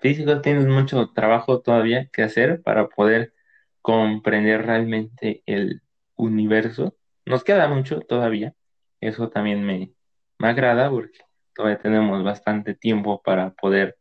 físicos 0.02 0.42
tienen 0.42 0.68
mucho 0.68 1.10
trabajo 1.14 1.60
todavía 1.62 2.08
que 2.12 2.22
hacer 2.22 2.60
para 2.62 2.88
poder 2.88 3.32
comprender 3.80 4.66
realmente 4.66 5.42
el 5.46 5.80
universo. 6.16 6.96
Nos 7.24 7.44
queda 7.44 7.68
mucho 7.68 8.00
todavía. 8.00 8.54
Eso 9.00 9.30
también 9.30 9.64
me, 9.64 9.92
me 10.38 10.48
agrada 10.48 10.90
porque 10.90 11.20
todavía 11.54 11.78
tenemos 11.78 12.22
bastante 12.22 12.74
tiempo 12.74 13.22
para 13.22 13.54
poder 13.54 13.96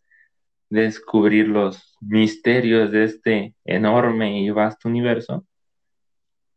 descubrir 0.70 1.48
los 1.48 1.96
misterios 2.02 2.92
de 2.92 3.04
este 3.04 3.56
enorme 3.64 4.42
y 4.42 4.50
vasto 4.50 4.90
universo. 4.90 5.46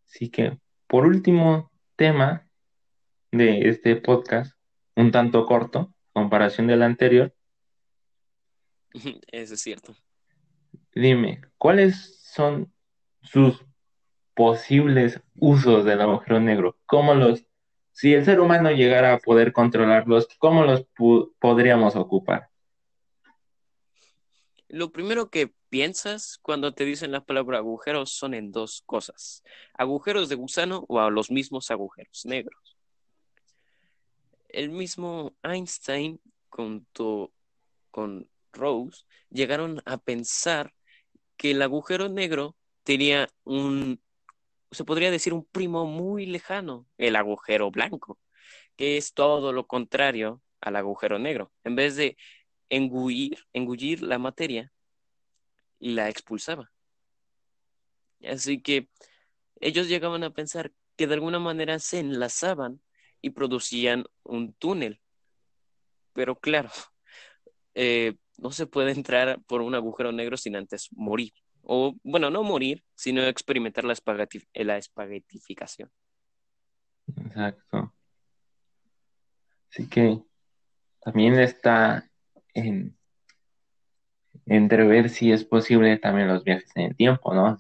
Así 0.07 0.31
que, 0.31 0.59
por 0.87 1.07
último 1.07 1.71
tema 1.97 2.47
de 3.33 3.69
este 3.69 3.97
podcast, 3.97 4.57
un 4.97 5.11
tanto 5.11 5.45
corto, 5.45 5.95
comparación 6.13 6.69
del 6.69 6.83
anterior. 6.83 7.35
Eso 9.33 9.55
es 9.55 9.61
cierto. 9.61 9.95
Dime, 10.95 11.41
¿cuáles 11.59 12.21
son 12.23 12.73
sus 13.23 13.65
posibles 14.35 15.21
usos 15.39 15.85
del 15.85 16.01
agujero 16.01 16.41
negro? 16.41 16.79
¿Cómo 16.87 17.15
los 17.15 17.45
si 17.95 18.13
el 18.13 18.25
ser 18.25 18.41
humano 18.41 18.73
llegara 18.73 19.15
a 19.15 19.19
poder 19.19 19.53
controlarlos, 19.53 20.27
¿cómo 20.39 20.65
los 20.65 20.85
podríamos 21.39 21.95
ocupar? 21.95 22.51
Lo 24.67 24.91
primero 24.91 25.31
que 25.31 25.55
piensas 25.69 26.39
cuando 26.43 26.75
te 26.75 26.85
dicen 26.85 27.13
la 27.13 27.25
palabra 27.25 27.59
agujeros 27.59 28.11
son 28.11 28.35
en 28.35 28.51
dos 28.51 28.83
cosas, 28.85 29.45
agujeros 29.75 30.29
de 30.29 30.35
gusano 30.35 30.85
o 30.89 30.99
a 30.99 31.09
los 31.09 31.31
mismos 31.31 31.71
agujeros 31.71 32.27
negros. 32.27 32.77
El 34.49 34.71
mismo 34.71 35.33
Einstein 35.45 36.21
junto 36.49 37.33
con 37.93 38.29
Rose 38.55 39.05
llegaron 39.31 39.83
a 39.85 39.99
pensar 39.99 40.75
que 41.37 41.53
el 41.53 41.63
agujero 41.63 42.09
negro 42.09 42.57
tenía 42.85 43.29
un 43.45 44.01
se 44.75 44.85
podría 44.85 45.11
decir 45.11 45.33
un 45.33 45.45
primo 45.45 45.87
muy 45.87 46.27
lejano, 46.27 46.87
el 46.99 47.17
agujero 47.17 47.71
blanco, 47.71 48.19
que 48.77 48.97
es 48.97 49.15
todo 49.15 49.53
lo 49.53 49.67
contrario 49.67 50.43
al 50.61 50.77
agujero 50.77 51.19
negro. 51.19 51.53
En 51.65 51.77
vez 51.77 51.97
de 51.97 52.17
engullir, 52.69 53.39
engullir 53.53 54.03
la 54.03 54.19
materia, 54.19 54.73
la 55.79 56.09
expulsaba. 56.09 56.73
Así 58.27 58.61
que 58.61 58.89
ellos 59.61 59.89
llegaban 59.89 60.25
a 60.25 60.31
pensar 60.31 60.73
que 60.97 61.07
de 61.07 61.15
alguna 61.15 61.39
manera 61.39 61.79
se 61.79 62.01
enlazaban 62.01 62.83
y 63.21 63.31
producían 63.31 64.07
un 64.23 64.55
túnel. 64.55 65.01
Pero 66.13 66.39
claro, 66.39 66.71
eh, 67.75 68.17
no 68.39 68.51
se 68.51 68.67
puede 68.67 68.93
entrar 68.93 69.41
por 69.47 69.63
un 69.63 69.75
agujero 69.75 70.13
negro 70.13 70.37
sin 70.37 70.57
antes 70.57 70.89
morir 70.93 71.33
o 71.65 71.97
bueno, 72.03 72.31
no 72.31 72.43
morir, 72.43 72.85
sino 72.95 73.23
experimentar 73.23 73.85
la, 73.85 73.95
la 74.55 74.79
espaguetificación. 74.79 75.91
Exacto. 77.17 77.93
Así 79.71 79.89
que 79.89 80.21
también 81.01 81.39
está 81.39 82.09
en 82.55 82.97
entrever 84.47 85.09
si 85.09 85.33
es 85.33 85.45
posible 85.45 85.97
también 85.99 86.29
los 86.29 86.45
viajes 86.45 86.71
en 86.77 86.83
el 86.83 86.97
tiempo, 86.97 87.35
¿no? 87.35 87.59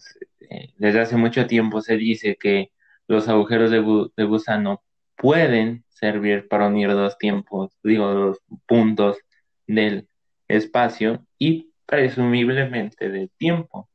Eh, 0.50 0.74
desde 0.76 1.00
hace 1.00 1.16
mucho 1.16 1.46
tiempo 1.46 1.80
se 1.80 1.96
dice 1.96 2.36
que 2.36 2.70
los 3.08 3.28
agujeros 3.28 3.70
de, 3.70 4.10
de 4.16 4.24
gusano 4.24 4.82
pueden 5.16 5.84
servir 5.88 6.46
para 6.48 6.68
unir 6.68 6.90
dos 6.90 7.16
tiempos, 7.18 7.76
digo, 7.82 8.06
dos 8.12 8.38
puntos 8.66 9.18
del 9.66 10.08
espacio 10.56 11.24
y 11.38 11.72
presumiblemente 11.86 13.08
del 13.08 13.30
tiempo 13.30 13.88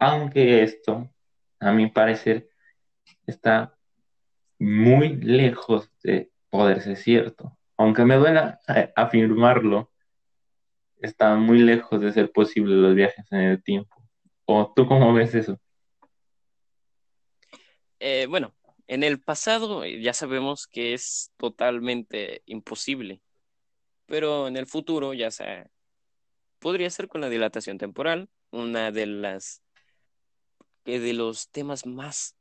aunque 0.00 0.62
esto, 0.62 1.08
a 1.60 1.72
mi 1.72 1.88
parecer, 1.88 2.48
está 3.26 3.76
muy 4.58 5.16
lejos 5.16 5.90
de 6.02 6.32
poder 6.48 6.80
ser 6.80 6.96
cierto. 6.96 7.56
aunque 7.76 8.04
me 8.04 8.16
duela 8.16 8.60
eh, 8.68 8.92
afirmarlo, 8.96 9.90
está 10.96 11.34
muy 11.36 11.58
lejos 11.60 12.00
de 12.00 12.12
ser 12.12 12.30
posible 12.30 12.74
los 12.74 12.94
viajes 12.94 13.24
en 13.30 13.40
el 13.40 13.62
tiempo. 13.62 13.96
¿O 14.44 14.70
tú 14.74 14.86
cómo 14.86 15.14
ves 15.14 15.34
eso? 15.34 15.58
Eh, 17.98 18.26
bueno, 18.28 18.54
en 18.86 19.02
el 19.02 19.20
pasado 19.20 19.84
eh, 19.84 20.02
ya 20.02 20.12
sabemos 20.12 20.66
que 20.66 20.92
es 20.92 21.32
totalmente 21.38 22.42
imposible, 22.44 23.22
pero 24.04 24.48
en 24.48 24.58
el 24.58 24.66
futuro 24.66 25.14
ya 25.14 25.30
se 25.30 25.70
podría 26.60 26.90
ser 26.90 27.08
con 27.08 27.20
la 27.20 27.28
dilatación 27.28 27.78
temporal, 27.78 28.28
una 28.50 28.92
de 28.92 29.06
las 29.06 29.62
de 30.84 31.12
los 31.12 31.50
temas 31.50 31.86
más 31.86 32.36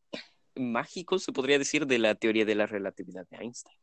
mágicos, 0.55 1.23
se 1.23 1.31
podría 1.31 1.57
decir, 1.57 1.87
de 1.87 1.99
la 1.99 2.15
teoría 2.15 2.45
de 2.45 2.55
la 2.55 2.65
relatividad 2.65 3.27
de 3.29 3.37
Einstein. 3.37 3.77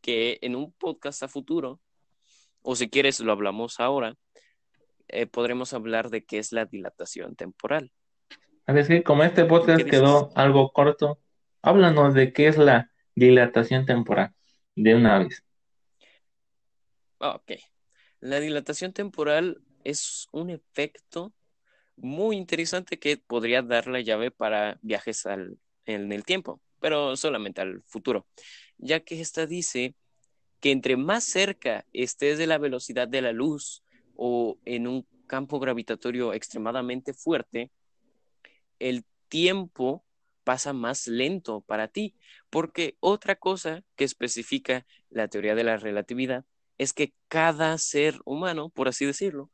Que 0.00 0.38
en 0.42 0.56
un 0.56 0.72
podcast 0.72 1.22
a 1.22 1.28
futuro, 1.28 1.80
o 2.62 2.76
si 2.76 2.88
quieres 2.88 3.20
lo 3.20 3.32
hablamos 3.32 3.80
ahora, 3.80 4.14
eh, 5.08 5.26
podremos 5.26 5.72
hablar 5.72 6.10
de 6.10 6.24
qué 6.24 6.38
es 6.38 6.52
la 6.52 6.64
dilatación 6.66 7.36
temporal. 7.36 7.92
A 8.66 8.72
ver, 8.72 9.02
como 9.04 9.22
este 9.22 9.44
podcast 9.44 9.84
quedó 9.84 10.30
algo 10.34 10.72
corto, 10.72 11.20
háblanos 11.62 12.14
de 12.14 12.32
qué 12.32 12.48
es 12.48 12.58
la 12.58 12.90
dilatación 13.14 13.86
temporal 13.86 14.34
de 14.74 14.94
una 14.94 15.18
vez. 15.18 15.44
Ok. 17.18 17.52
La 18.24 18.40
dilatación 18.40 18.94
temporal 18.94 19.60
es 19.84 20.28
un 20.32 20.48
efecto 20.48 21.34
muy 21.94 22.36
interesante 22.36 22.98
que 22.98 23.18
podría 23.18 23.60
dar 23.60 23.86
la 23.86 24.00
llave 24.00 24.30
para 24.30 24.78
viajes 24.80 25.26
al, 25.26 25.58
en 25.84 26.10
el 26.10 26.24
tiempo, 26.24 26.58
pero 26.80 27.18
solamente 27.18 27.60
al 27.60 27.82
futuro, 27.82 28.26
ya 28.78 29.00
que 29.00 29.20
esta 29.20 29.44
dice 29.44 29.94
que 30.60 30.70
entre 30.70 30.96
más 30.96 31.24
cerca 31.24 31.84
estés 31.92 32.38
de 32.38 32.46
la 32.46 32.56
velocidad 32.56 33.08
de 33.08 33.20
la 33.20 33.32
luz 33.32 33.84
o 34.16 34.58
en 34.64 34.86
un 34.86 35.06
campo 35.26 35.60
gravitatorio 35.60 36.32
extremadamente 36.32 37.12
fuerte, 37.12 37.70
el 38.78 39.04
tiempo 39.28 40.02
pasa 40.44 40.72
más 40.72 41.08
lento 41.08 41.60
para 41.60 41.88
ti, 41.88 42.14
porque 42.48 42.96
otra 43.00 43.36
cosa 43.36 43.84
que 43.96 44.04
especifica 44.04 44.86
la 45.10 45.28
teoría 45.28 45.54
de 45.54 45.64
la 45.64 45.76
relatividad 45.76 46.46
es 46.78 46.92
que 46.92 47.14
cada 47.28 47.76
ser 47.78 48.20
humano, 48.24 48.68
por 48.68 48.88
así 48.88 49.04
decirlo, 49.04 49.50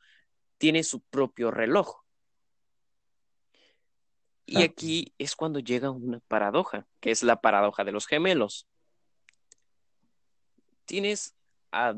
tiene 0.58 0.82
su 0.82 1.00
propio 1.00 1.50
reloj. 1.50 2.02
Y 4.46 4.62
aquí 4.62 5.14
es 5.16 5.36
cuando 5.36 5.60
llega 5.60 5.90
una 5.90 6.18
paradoja, 6.20 6.86
que 6.98 7.12
es 7.12 7.22
la 7.22 7.40
paradoja 7.40 7.84
de 7.84 7.92
los 7.92 8.06
gemelos. 8.06 8.66
Tienes 10.86 11.36
a, 11.70 11.94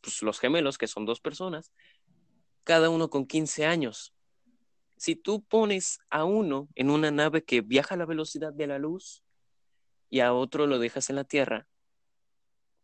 pues, 0.00 0.22
los 0.22 0.38
gemelos, 0.38 0.78
que 0.78 0.86
son 0.86 1.06
dos 1.06 1.20
personas, 1.20 1.72
cada 2.62 2.88
uno 2.88 3.10
con 3.10 3.26
15 3.26 3.66
años. 3.66 4.14
Si 4.96 5.16
tú 5.16 5.42
pones 5.42 5.98
a 6.08 6.24
uno 6.24 6.68
en 6.76 6.88
una 6.88 7.10
nave 7.10 7.42
que 7.42 7.62
viaja 7.62 7.96
a 7.96 7.98
la 7.98 8.06
velocidad 8.06 8.52
de 8.52 8.68
la 8.68 8.78
luz 8.78 9.24
y 10.08 10.20
a 10.20 10.32
otro 10.32 10.68
lo 10.68 10.78
dejas 10.78 11.10
en 11.10 11.16
la 11.16 11.24
Tierra, 11.24 11.66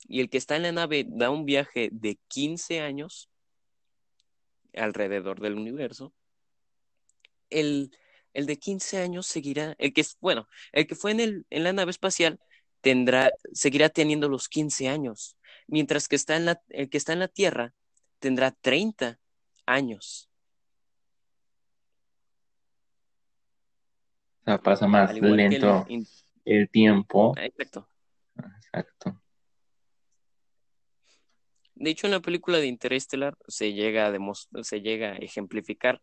y 0.06 0.20
el 0.20 0.30
que 0.30 0.38
está 0.38 0.56
en 0.56 0.62
la 0.62 0.72
nave 0.72 1.04
da 1.08 1.30
un 1.30 1.44
viaje 1.44 1.88
de 1.92 2.18
15 2.28 2.80
años 2.80 3.28
alrededor 4.74 5.40
del 5.40 5.54
universo, 5.54 6.12
el, 7.50 7.90
el 8.34 8.46
de 8.46 8.58
15 8.58 8.98
años 8.98 9.26
seguirá, 9.26 9.74
el 9.78 9.92
que, 9.92 10.04
bueno, 10.20 10.48
el 10.72 10.86
que 10.86 10.94
fue 10.94 11.12
en, 11.12 11.20
el, 11.20 11.46
en 11.50 11.64
la 11.64 11.72
nave 11.72 11.90
espacial 11.90 12.38
tendrá, 12.80 13.32
seguirá 13.52 13.88
teniendo 13.88 14.28
los 14.28 14.48
15 14.48 14.88
años, 14.88 15.36
mientras 15.66 16.08
que 16.08 16.16
está 16.16 16.36
en 16.36 16.44
la, 16.44 16.62
el 16.68 16.88
que 16.88 16.98
está 16.98 17.12
en 17.12 17.20
la 17.20 17.28
Tierra 17.28 17.74
tendrá 18.18 18.50
30 18.50 19.18
años. 19.66 20.28
O 24.42 24.44
sea, 24.44 24.58
pasa 24.58 24.86
más 24.86 25.14
lento 25.14 25.86
el, 26.44 26.70
tiempo. 26.70 27.34
Exacto. 27.36 27.88
Exacto. 28.36 29.20
De 31.80 31.90
hecho, 31.90 32.08
en 32.08 32.12
la 32.12 32.20
película 32.20 32.58
de 32.58 32.66
Interstellar 32.66 33.36
se 33.46 33.72
llega 33.72 34.08
a, 34.08 34.64
se 34.64 34.80
llega 34.80 35.12
a 35.12 35.16
ejemplificar 35.16 36.02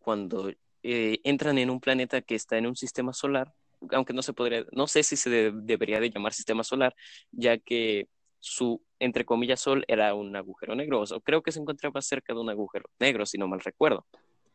cuando 0.00 0.50
eh, 0.82 1.20
entran 1.22 1.56
en 1.58 1.70
un 1.70 1.78
planeta 1.78 2.20
que 2.20 2.34
está 2.34 2.58
en 2.58 2.66
un 2.66 2.74
sistema 2.74 3.12
solar, 3.12 3.54
aunque 3.92 4.12
no 4.12 4.22
se 4.22 4.32
podría, 4.32 4.64
no 4.72 4.88
sé 4.88 5.04
si 5.04 5.16
se 5.16 5.52
debería 5.52 6.00
de 6.00 6.10
llamar 6.10 6.32
sistema 6.32 6.64
solar, 6.64 6.96
ya 7.30 7.58
que 7.58 8.08
su, 8.40 8.82
entre 8.98 9.24
comillas, 9.24 9.60
sol 9.60 9.84
era 9.86 10.14
un 10.14 10.34
agujero 10.34 10.74
negro, 10.74 11.02
o 11.02 11.20
creo 11.20 11.42
que 11.42 11.52
se 11.52 11.60
encontraba 11.60 12.02
cerca 12.02 12.34
de 12.34 12.40
un 12.40 12.50
agujero 12.50 12.90
negro, 12.98 13.24
si 13.24 13.38
no 13.38 13.46
mal 13.46 13.60
recuerdo. 13.60 14.04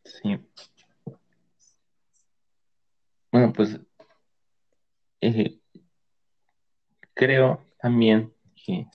Sí. 0.04 0.38
Bueno, 3.32 3.54
pues 3.54 3.80
eh, 5.22 5.58
creo 7.14 7.66
también 7.80 8.34
que 8.56 8.88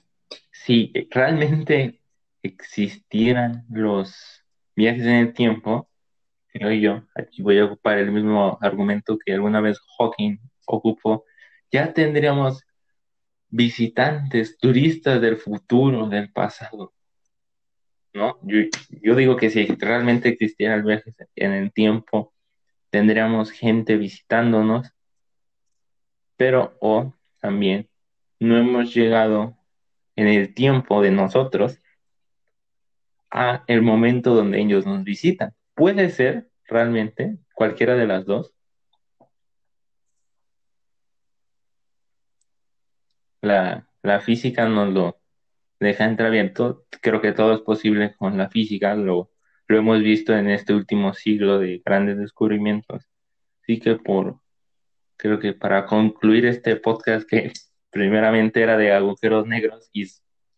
si 0.69 0.93
realmente 1.11 2.03
existieran 2.43 3.65
los 3.71 4.45
viajes 4.77 5.01
en 5.05 5.15
el 5.15 5.33
tiempo, 5.33 5.89
creo 6.49 6.71
yo, 6.73 7.05
aquí 7.15 7.41
voy 7.41 7.59
a 7.59 7.65
ocupar 7.65 7.97
el 7.97 8.13
mismo 8.13 8.59
argumento 8.61 9.19
que 9.19 9.33
alguna 9.33 9.63
vez 9.63 9.81
Hawking 9.97 10.37
ocupó, 10.67 11.25
ya 11.73 11.95
tendríamos 11.95 12.67
visitantes, 13.49 14.59
turistas 14.59 15.23
del 15.23 15.39
futuro, 15.39 16.07
del 16.07 16.31
pasado. 16.31 16.93
¿No? 18.13 18.39
Yo, 18.43 19.15
digo 19.17 19.37
que 19.37 19.49
si 19.49 19.65
realmente 19.65 20.29
existiera 20.29 20.75
el 20.75 20.83
viaje 20.83 21.15
en 21.37 21.53
el 21.53 21.73
tiempo, 21.73 22.35
tendríamos 22.91 23.53
gente 23.53 23.97
visitándonos, 23.97 24.93
pero 26.37 26.77
o 26.83 27.15
también 27.41 27.89
no 28.39 28.59
hemos 28.59 28.95
llegado 28.95 29.58
en 30.19 30.27
el 30.27 30.53
tiempo 30.53 31.01
de 31.01 31.13
nosotros 31.13 31.79
a 33.31 33.63
el 33.69 33.83
momento 33.83 34.35
donde 34.35 34.61
ellos 34.61 34.85
nos 34.85 35.05
visitan. 35.05 35.55
Puede 35.75 36.11
ser 36.11 36.49
realmente 36.65 37.39
cualquiera 37.55 37.95
de 37.95 38.07
las 38.09 38.27
dos. 38.27 38.53
La, 43.41 43.85
física 44.21 44.69
nos 44.69 44.93
lo 44.93 45.21
deja 45.79 46.05
entreabierto. 46.07 46.85
Creo 47.01 47.21
que 47.21 47.31
todo 47.33 47.55
es 47.55 47.61
posible 47.61 48.17
con 48.17 48.37
la 48.37 48.51
física. 48.51 48.97
Lo, 48.97 49.31
lo 49.69 49.79
hemos 49.79 50.01
visto 50.03 50.37
en 50.37 50.51
este 50.51 50.75
último 50.75 51.15
siglo 51.15 51.61
de 51.61 51.81
grandes 51.85 52.19
descubrimientos. 52.19 53.05
Así 53.63 53.79
que 53.79 53.95
por, 53.95 54.41
creo 55.17 55.39
que 55.39 55.53
para 55.53 55.87
concluir 55.87 56.47
este 56.47 56.75
podcast 56.75 57.29
que 57.29 57.53
primeramente 57.91 58.63
era 58.63 58.77
de 58.77 58.93
agujeros 58.93 59.47
negros 59.47 59.89
y 59.93 60.07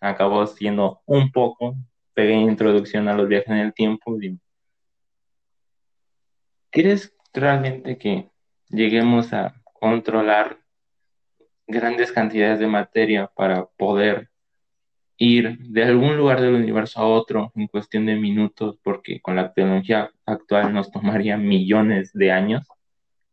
acabó 0.01 0.47
siendo 0.47 1.01
un 1.07 1.31
poco 1.31 1.77
pequeña 2.14 2.51
introducción 2.51 3.09
a 3.09 3.14
los 3.14 3.29
viajes 3.29 3.51
en 3.51 3.59
el 3.59 3.75
tiempo. 3.75 4.16
¿Crees 6.71 7.14
realmente 7.33 7.99
que 7.99 8.29
lleguemos 8.69 9.33
a 9.33 9.55
controlar 9.64 10.59
grandes 11.66 12.12
cantidades 12.12 12.59
de 12.59 12.66
materia 12.66 13.31
para 13.35 13.66
poder 13.66 14.29
ir 15.16 15.59
de 15.59 15.85
algún 15.85 16.16
lugar 16.16 16.40
del 16.40 16.55
universo 16.55 17.01
a 17.01 17.07
otro 17.07 17.53
en 17.55 17.66
cuestión 17.69 18.07
de 18.07 18.16
minutos, 18.16 18.79
porque 18.83 19.21
con 19.21 19.37
la 19.37 19.53
tecnología 19.53 20.11
actual 20.25 20.73
nos 20.73 20.90
tomaría 20.90 21.37
millones 21.37 22.12
de 22.12 22.33
años? 22.33 22.66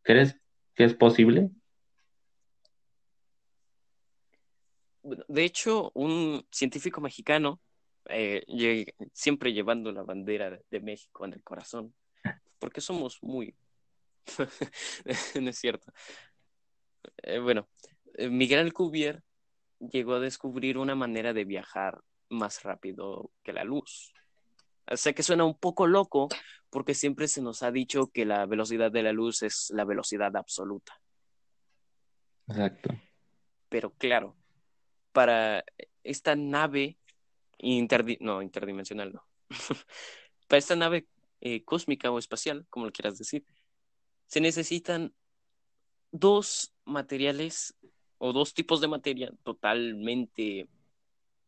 ¿Crees 0.04 0.40
que 0.76 0.84
es 0.84 0.94
posible? 0.94 1.50
De 5.28 5.44
hecho, 5.44 5.92
un 5.94 6.46
científico 6.52 7.02
mexicano, 7.02 7.62
eh, 8.10 8.86
siempre 9.14 9.54
llevando 9.54 9.92
la 9.92 10.04
bandera 10.04 10.60
de 10.70 10.80
México 10.80 11.26
en 11.26 11.34
el 11.34 11.44
corazón, 11.44 11.94
porque 12.60 12.82
somos 12.82 13.22
muy... 13.22 13.56
no 15.42 15.50
es 15.50 15.58
cierto. 15.58 15.92
Eh, 17.18 17.40
bueno, 17.40 17.70
eh, 18.16 18.30
Miguel 18.30 18.60
Alcubierre 18.60 19.22
llegó 19.80 20.16
a 20.16 20.20
descubrir 20.20 20.78
una 20.78 20.96
manera 20.96 21.34
de 21.34 21.46
viajar 21.46 22.02
más 22.30 22.64
rápido 22.64 23.32
que 23.44 23.54
la 23.54 23.64
luz. 23.64 24.14
Sé 24.94 25.14
que 25.14 25.24
suena 25.24 25.44
un 25.44 25.58
poco 25.58 25.86
loco 25.86 26.30
porque 26.70 26.94
siempre 26.94 27.28
se 27.28 27.42
nos 27.42 27.64
ha 27.64 27.72
dicho 27.72 28.08
que 28.08 28.26
la 28.26 28.46
velocidad 28.46 28.92
de 28.92 29.04
la 29.04 29.12
luz 29.12 29.44
es 29.44 29.70
la 29.74 29.86
velocidad 29.86 30.36
absoluta. 30.36 31.00
Exacto. 32.48 32.90
Pero 33.70 33.92
claro, 33.92 34.37
para 35.12 35.64
esta 36.04 36.36
nave 36.36 36.98
no, 38.20 38.42
interdimensional, 38.42 39.14
no. 39.14 39.24
para 40.48 40.60
esta 40.60 40.76
nave 40.76 41.08
eh, 41.42 41.64
cósmica 41.64 42.12
o 42.12 42.20
espacial, 42.20 42.66
como 42.70 42.86
lo 42.86 42.92
quieras 42.92 43.18
decir, 43.18 43.46
se 44.28 44.42
necesitan 44.42 45.14
dos 46.12 46.74
materiales 46.86 47.76
o 48.18 48.34
dos 48.34 48.54
tipos 48.54 48.82
de 48.82 48.88
materia 48.88 49.32
totalmente 49.44 50.68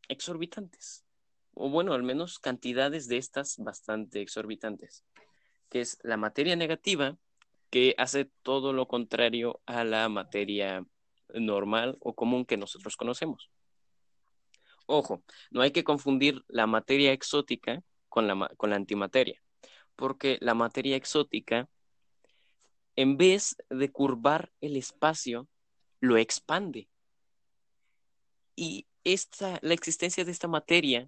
exorbitantes. 0.08 1.06
O 1.54 1.69
bueno, 1.69 1.93
al 1.93 2.04
menos 2.04 2.39
cantidades 2.39 3.08
de 3.08 3.17
estas 3.17 3.58
bastante 3.58 4.22
exorbitantes. 4.22 5.04
Que 5.69 5.82
es 5.82 5.98
la 6.04 6.17
materia 6.17 6.56
negativa, 6.56 7.17
que 7.69 7.95
hace 7.98 8.26
todo 8.43 8.74
lo 8.74 8.88
contrario 8.88 9.62
a 9.65 9.84
la 9.84 10.10
materia 10.10 10.86
normal 11.34 11.98
o 12.00 12.13
común 12.13 12.46
que 12.46 12.58
nosotros 12.58 12.96
conocemos. 12.96 13.50
Ojo, 14.86 15.24
no 15.52 15.62
hay 15.62 15.72
que 15.72 15.84
confundir 15.84 16.44
la 16.48 16.65
materia 16.65 17.12
exótica 17.12 17.84
con 18.08 18.28
la, 18.28 18.50
con 18.58 18.72
la 18.72 18.76
antimateria, 18.76 19.42
porque 19.96 20.38
la 20.42 20.56
materia 20.56 20.96
exótica, 20.96 21.70
en 22.96 23.18
vez 23.18 23.56
de 23.70 23.92
curvar 23.92 24.52
el 24.62 24.76
espacio, 24.76 25.48
lo 26.00 26.18
expande. 26.18 26.89
Y 28.56 28.88
esta, 29.04 29.60
la 29.62 29.74
existencia 29.74 30.26
de 30.26 30.32
esta 30.32 30.48
materia 30.48 31.08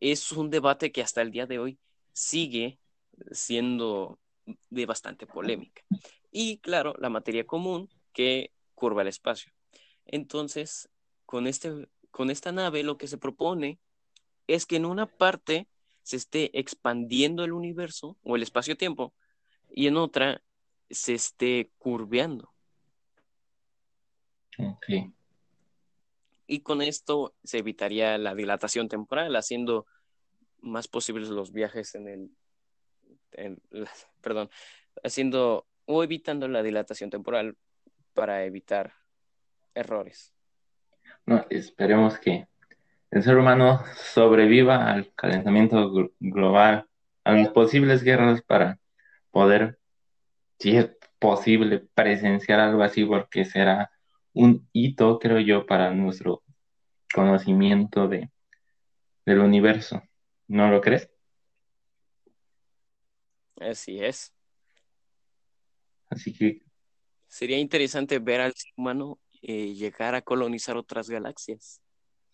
es 0.00 0.32
un 0.32 0.50
debate 0.50 0.92
que 0.92 1.02
hasta 1.02 1.22
el 1.22 1.30
día 1.30 1.46
de 1.46 1.58
hoy 1.58 1.78
sigue 2.12 2.78
siendo 3.30 4.18
de 4.68 4.84
bastante 4.84 5.26
polémica. 5.26 5.82
Y 6.30 6.58
claro, 6.58 6.94
la 6.98 7.08
materia 7.08 7.46
común 7.46 7.88
que 8.12 8.52
curva 8.74 9.00
el 9.02 9.08
espacio. 9.08 9.53
Entonces, 10.06 10.88
con, 11.26 11.46
este, 11.46 11.88
con 12.10 12.30
esta 12.30 12.52
nave 12.52 12.82
lo 12.82 12.98
que 12.98 13.08
se 13.08 13.18
propone 13.18 13.78
es 14.46 14.66
que 14.66 14.76
en 14.76 14.84
una 14.84 15.06
parte 15.06 15.68
se 16.02 16.16
esté 16.16 16.58
expandiendo 16.58 17.44
el 17.44 17.52
universo 17.52 18.16
o 18.22 18.36
el 18.36 18.42
espacio-tiempo 18.42 19.14
y 19.70 19.86
en 19.86 19.96
otra 19.96 20.42
se 20.90 21.14
esté 21.14 21.70
curveando. 21.78 22.52
Y 26.46 26.60
con 26.60 26.82
esto 26.82 27.34
se 27.42 27.58
evitaría 27.58 28.18
la 28.18 28.34
dilatación 28.34 28.88
temporal, 28.88 29.34
haciendo 29.34 29.86
más 30.60 30.88
posibles 30.88 31.28
los 31.28 31.52
viajes 31.52 31.94
en 31.94 32.08
el, 33.32 33.58
perdón, 34.20 34.50
haciendo 35.02 35.66
o 35.86 36.04
evitando 36.04 36.48
la 36.48 36.62
dilatación 36.62 37.10
temporal 37.10 37.56
para 38.12 38.44
evitar 38.44 38.94
errores. 39.74 40.32
No, 41.26 41.46
esperemos 41.50 42.18
que 42.18 42.46
el 43.10 43.22
ser 43.22 43.36
humano 43.36 43.82
sobreviva 43.96 44.90
al 44.90 45.12
calentamiento 45.14 46.10
global, 46.18 46.88
a 47.24 47.32
las 47.32 47.48
posibles 47.50 48.02
guerras 48.02 48.42
para 48.42 48.78
poder, 49.30 49.78
si 50.58 50.76
es 50.76 50.90
posible, 51.18 51.86
presenciar 51.94 52.60
algo 52.60 52.82
así, 52.82 53.04
porque 53.04 53.44
será 53.44 53.90
un 54.32 54.68
hito, 54.72 55.18
creo 55.18 55.38
yo, 55.40 55.64
para 55.64 55.92
nuestro 55.92 56.42
conocimiento 57.14 58.08
de, 58.08 58.30
del 59.24 59.38
universo. 59.38 60.02
¿No 60.48 60.68
lo 60.70 60.80
crees? 60.80 61.08
Así 63.60 64.02
es. 64.04 64.34
Así 66.10 66.32
que... 66.34 66.60
Sería 67.28 67.58
interesante 67.58 68.18
ver 68.18 68.40
al 68.40 68.52
ser 68.52 68.72
humano 68.76 69.18
eh, 69.46 69.74
llegar 69.74 70.14
a 70.14 70.22
colonizar 70.22 70.76
otras 70.76 71.10
galaxias. 71.10 71.80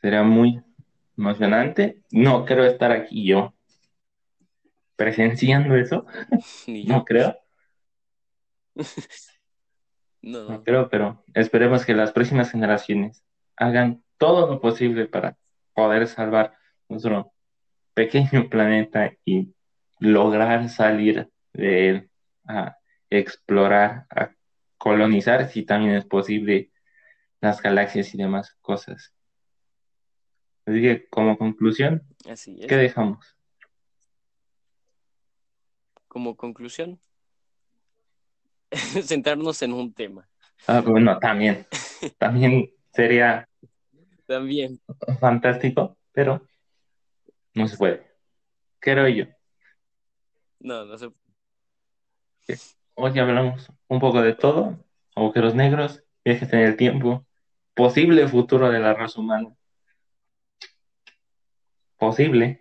Sería 0.01 0.23
muy 0.23 0.63
emocionante. 1.19 2.03
No 2.13 2.45
creo 2.45 2.65
estar 2.65 2.93
aquí 2.93 3.27
yo 3.27 3.53
presenciando 4.97 5.75
eso. 5.77 6.07
No 6.87 7.05
creo. 7.05 7.37
no. 10.23 10.49
no 10.49 10.63
creo, 10.63 10.89
pero 10.89 11.25
esperemos 11.35 11.85
que 11.85 11.95
las 11.95 12.13
próximas 12.13 12.53
generaciones 12.53 13.25
hagan 13.57 14.05
todo 14.17 14.47
lo 14.47 14.61
posible 14.61 15.07
para 15.07 15.37
poder 15.75 16.07
salvar 16.07 16.55
nuestro 16.89 17.33
pequeño 17.95 18.49
planeta 18.49 19.13
y 19.25 19.53
lograr 19.99 20.69
salir 20.69 21.29
de 21.53 21.89
él 21.89 22.11
a 22.47 22.77
explorar, 23.11 24.07
a 24.11 24.31
colonizar, 24.79 25.49
si 25.49 25.65
también 25.65 25.97
es 25.97 26.05
posible, 26.05 26.71
las 27.41 27.63
galaxias 27.63 28.15
y 28.15 28.19
demás 28.19 28.57
cosas. 28.61 29.13
Así 30.67 30.81
que 30.83 31.09
como 31.09 31.37
conclusión, 31.39 32.03
¿qué 32.69 32.77
dejamos? 32.77 33.37
Como 36.07 36.37
conclusión, 36.37 37.01
centrarnos 39.03 39.63
en 39.63 39.73
un 39.73 39.93
tema. 39.93 40.29
Ah, 40.67 40.81
bueno, 40.81 41.19
también. 41.19 41.67
También 42.19 42.71
sería 42.93 43.47
también 44.27 44.81
fantástico, 45.19 45.97
pero 46.13 46.47
no 47.55 47.67
se 47.67 47.77
puede. 47.77 48.07
Creo 48.79 49.09
yo. 49.09 49.25
No, 50.61 50.85
no 50.85 50.97
se 50.97 51.11
puede. 51.11 51.21
Hoy 52.95 53.19
hablamos 53.19 53.71
un 53.89 53.99
poco 53.99 54.23
de 54.23 54.35
todo, 54.35 54.85
agujeros 55.17 55.55
negros, 55.55 56.05
viajes 56.25 56.53
en 56.53 56.61
el 56.61 56.77
tiempo, 56.77 57.27
posible 57.81 58.29
futuro 58.29 58.71
de 58.71 58.79
la 58.79 58.93
raza 58.93 59.19
humana. 59.19 59.57
Posible. 61.97 62.61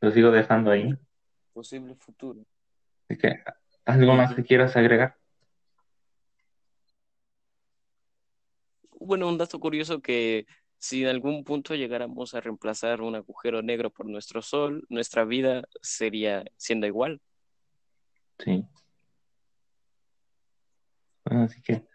Lo 0.00 0.10
sigo 0.12 0.30
dejando 0.30 0.70
ahí. 0.70 0.94
Posible 1.52 1.94
futuro. 1.96 2.40
que, 3.06 3.44
¿Algo 3.84 4.14
más 4.14 4.34
que 4.34 4.42
quieras 4.42 4.74
agregar? 4.78 5.18
Bueno, 8.98 9.28
un 9.28 9.36
dato 9.36 9.60
curioso 9.60 10.00
que 10.00 10.46
si 10.78 11.02
en 11.02 11.08
algún 11.08 11.44
punto 11.44 11.74
llegáramos 11.74 12.34
a 12.34 12.40
reemplazar 12.40 13.02
un 13.02 13.16
agujero 13.16 13.60
negro 13.60 13.90
por 13.90 14.06
nuestro 14.06 14.40
sol, 14.40 14.86
nuestra 14.88 15.26
vida 15.26 15.64
sería 15.82 16.44
siendo 16.56 16.86
igual. 16.86 17.20
Sí. 18.38 18.64
así 21.26 21.60
que 21.60 21.86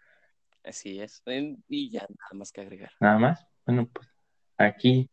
Así 0.64 1.00
es. 1.00 1.22
Y 1.68 1.90
ya 1.90 2.00
nada 2.00 2.30
más 2.34 2.52
que 2.52 2.60
agregar. 2.60 2.92
Nada 3.00 3.18
más. 3.18 3.46
Bueno, 3.66 3.88
pues 3.92 4.08
aquí 4.58 5.10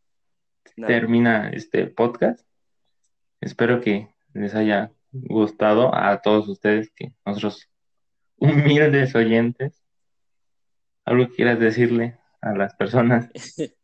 termina 0.76 1.50
este 1.50 1.88
podcast. 1.88 2.46
Espero 3.42 3.82
que 3.82 4.14
les 4.34 4.54
haya 4.56 4.92
gustado 5.12 5.94
a 5.96 6.22
todos 6.22 6.48
ustedes, 6.48 6.92
que 6.92 7.14
nosotros 7.26 7.70
humildes 8.38 9.16
oyentes. 9.16 9.84
¿Algo 11.06 11.30
quieras 11.30 11.60
decirle 11.60 12.20
a 12.42 12.54
las 12.54 12.76
personas? 12.76 13.30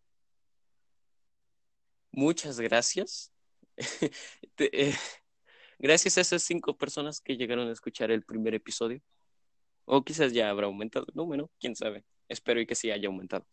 Muchas 2.11 2.59
gracias. 2.59 3.31
Eh, 4.59 4.93
gracias 5.79 6.17
a 6.17 6.21
esas 6.21 6.43
cinco 6.43 6.77
personas 6.77 7.19
que 7.19 7.35
llegaron 7.35 7.67
a 7.67 7.71
escuchar 7.71 8.11
el 8.11 8.23
primer 8.23 8.53
episodio. 8.53 9.01
O 9.85 10.03
quizás 10.03 10.33
ya 10.33 10.49
habrá 10.49 10.67
aumentado 10.67 11.05
el 11.07 11.15
número, 11.15 11.49
quién 11.59 11.75
sabe. 11.75 12.03
Espero 12.27 12.61
y 12.61 12.65
que 12.65 12.75
sí 12.75 12.91
haya 12.91 13.07
aumentado. 13.07 13.45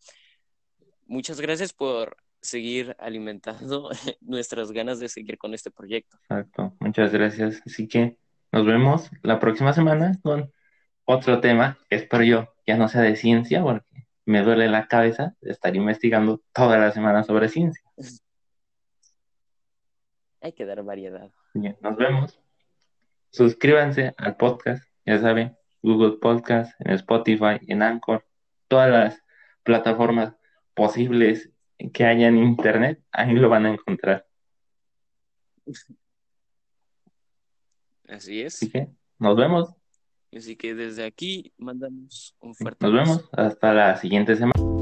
Muchas 1.05 1.41
gracias 1.41 1.73
por 1.73 2.17
seguir 2.41 2.95
alimentando 2.99 3.89
nuestras 4.21 4.71
ganas 4.71 4.99
de 4.99 5.09
seguir 5.09 5.37
con 5.37 5.53
este 5.53 5.71
proyecto. 5.71 6.17
Exacto, 6.23 6.75
muchas 6.79 7.11
gracias. 7.11 7.61
Así 7.65 7.87
que 7.87 8.17
nos 8.51 8.65
vemos 8.65 9.09
la 9.21 9.39
próxima 9.39 9.73
semana 9.73 10.19
con 10.23 10.51
otro 11.05 11.39
tema 11.39 11.77
que 11.89 11.97
espero 11.97 12.23
yo 12.23 12.47
ya 12.65 12.77
no 12.77 12.87
sea 12.87 13.01
de 13.01 13.15
ciencia, 13.15 13.61
porque 13.61 14.05
me 14.25 14.43
duele 14.43 14.67
la 14.69 14.87
cabeza 14.87 15.35
de 15.41 15.51
estar 15.51 15.75
investigando 15.75 16.41
toda 16.53 16.77
la 16.77 16.91
semana 16.91 17.23
sobre 17.23 17.49
ciencia. 17.49 17.83
Hay 20.41 20.53
que 20.53 20.65
dar 20.65 20.81
variedad. 20.83 21.29
Bien, 21.53 21.77
nos 21.81 21.95
vemos. 21.97 22.39
Suscríbanse 23.29 24.13
al 24.17 24.37
podcast, 24.37 24.83
ya 25.05 25.19
saben, 25.19 25.55
Google 25.81 26.17
Podcast, 26.17 26.73
en 26.79 26.91
Spotify, 26.91 27.59
en 27.67 27.81
Anchor, 27.81 28.25
todas 28.67 28.89
las 28.89 29.23
plataformas 29.63 30.35
posibles 30.73 31.51
que 31.93 32.05
haya 32.05 32.27
en 32.27 32.37
Internet, 32.37 33.03
ahí 33.11 33.33
lo 33.33 33.49
van 33.49 33.65
a 33.65 33.73
encontrar. 33.73 34.25
Así 38.07 38.41
es. 38.41 38.55
Así 38.55 38.69
que 38.69 38.89
nos 39.19 39.35
vemos. 39.35 39.73
Así 40.33 40.55
que 40.55 40.75
desde 40.75 41.05
aquí 41.05 41.53
mandamos 41.57 42.35
un 42.39 42.55
fuerte 42.55 42.85
Nos 42.85 42.93
vemos 42.93 43.29
hasta 43.33 43.73
la 43.73 43.97
siguiente 43.97 44.35
semana. 44.35 44.80